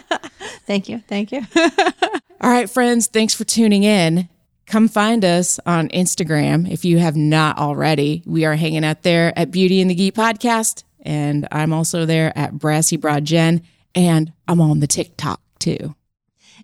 Thank 0.66 0.88
you. 0.88 1.02
Thank 1.08 1.30
you. 1.32 1.42
All 2.40 2.50
right, 2.50 2.68
friends, 2.70 3.06
thanks 3.06 3.34
for 3.34 3.44
tuning 3.44 3.84
in. 3.84 4.28
Come 4.74 4.88
find 4.88 5.24
us 5.24 5.60
on 5.66 5.88
Instagram 5.90 6.68
if 6.68 6.84
you 6.84 6.98
have 6.98 7.14
not 7.14 7.58
already. 7.58 8.24
We 8.26 8.44
are 8.44 8.56
hanging 8.56 8.84
out 8.84 9.04
there 9.04 9.32
at 9.38 9.52
Beauty 9.52 9.80
and 9.80 9.88
the 9.88 9.94
Gi 9.94 10.10
podcast, 10.10 10.82
and 11.02 11.46
I'm 11.52 11.72
also 11.72 12.06
there 12.06 12.36
at 12.36 12.54
Brassy 12.54 12.96
Broad 12.96 13.24
Jen, 13.24 13.62
and 13.94 14.32
I'm 14.48 14.60
on 14.60 14.80
the 14.80 14.88
TikTok 14.88 15.40
too. 15.60 15.94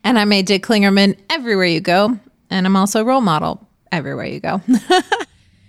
and 0.02 0.18
I'm 0.18 0.30
AJ 0.30 0.58
Klingerman 0.58 1.20
everywhere 1.30 1.66
you 1.66 1.80
go. 1.80 2.18
And 2.50 2.66
I'm 2.66 2.74
also 2.74 3.02
a 3.02 3.04
role 3.04 3.20
model 3.20 3.64
everywhere 3.92 4.26
you 4.26 4.40
go. 4.40 4.60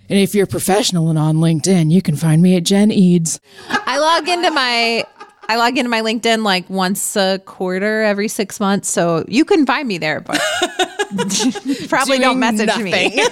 And 0.08 0.18
if 0.18 0.34
you're 0.34 0.46
professional 0.46 1.08
and 1.08 1.18
on 1.18 1.36
LinkedIn, 1.36 1.90
you 1.90 2.02
can 2.02 2.16
find 2.16 2.42
me 2.42 2.54
at 2.56 2.64
Jen 2.64 2.90
Eads. 2.90 3.40
I 3.70 3.98
log 3.98 4.28
into 4.28 4.50
my 4.50 5.06
I 5.52 5.56
log 5.56 5.76
into 5.76 5.90
my 5.90 6.00
LinkedIn 6.00 6.44
like 6.44 6.68
once 6.70 7.14
a 7.14 7.38
quarter 7.44 8.00
every 8.00 8.28
six 8.28 8.58
months. 8.58 8.90
So 8.90 9.22
you 9.28 9.44
can 9.44 9.66
find 9.66 9.86
me 9.86 9.98
there, 9.98 10.20
but 10.20 10.40
probably 11.90 12.18
don't 12.18 12.38
message 12.38 12.74
me. 12.78 12.90
nothing. 12.90 13.18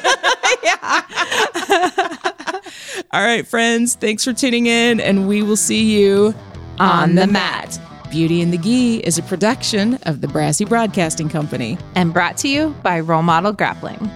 All 3.12 3.22
right, 3.22 3.46
friends, 3.46 3.94
thanks 3.94 4.22
for 4.22 4.35
tuning 4.35 4.66
in, 4.66 5.00
and 5.00 5.28
we 5.28 5.42
will 5.42 5.56
see 5.56 5.98
you 5.98 6.35
on 6.78 7.14
the 7.14 7.26
mat. 7.26 7.80
Beauty 8.11 8.42
and 8.42 8.52
the 8.52 8.59
Gi 8.59 8.98
is 8.98 9.16
a 9.16 9.22
production 9.22 9.94
of 10.02 10.20
the 10.20 10.28
Brassy 10.28 10.66
Broadcasting 10.66 11.30
Company. 11.30 11.78
and 11.94 12.12
brought 12.12 12.37
to 12.38 12.48
you 12.48 12.74
by 12.83 13.00
Role 13.00 13.22
Model 13.22 13.52
Grappling. 13.52 14.11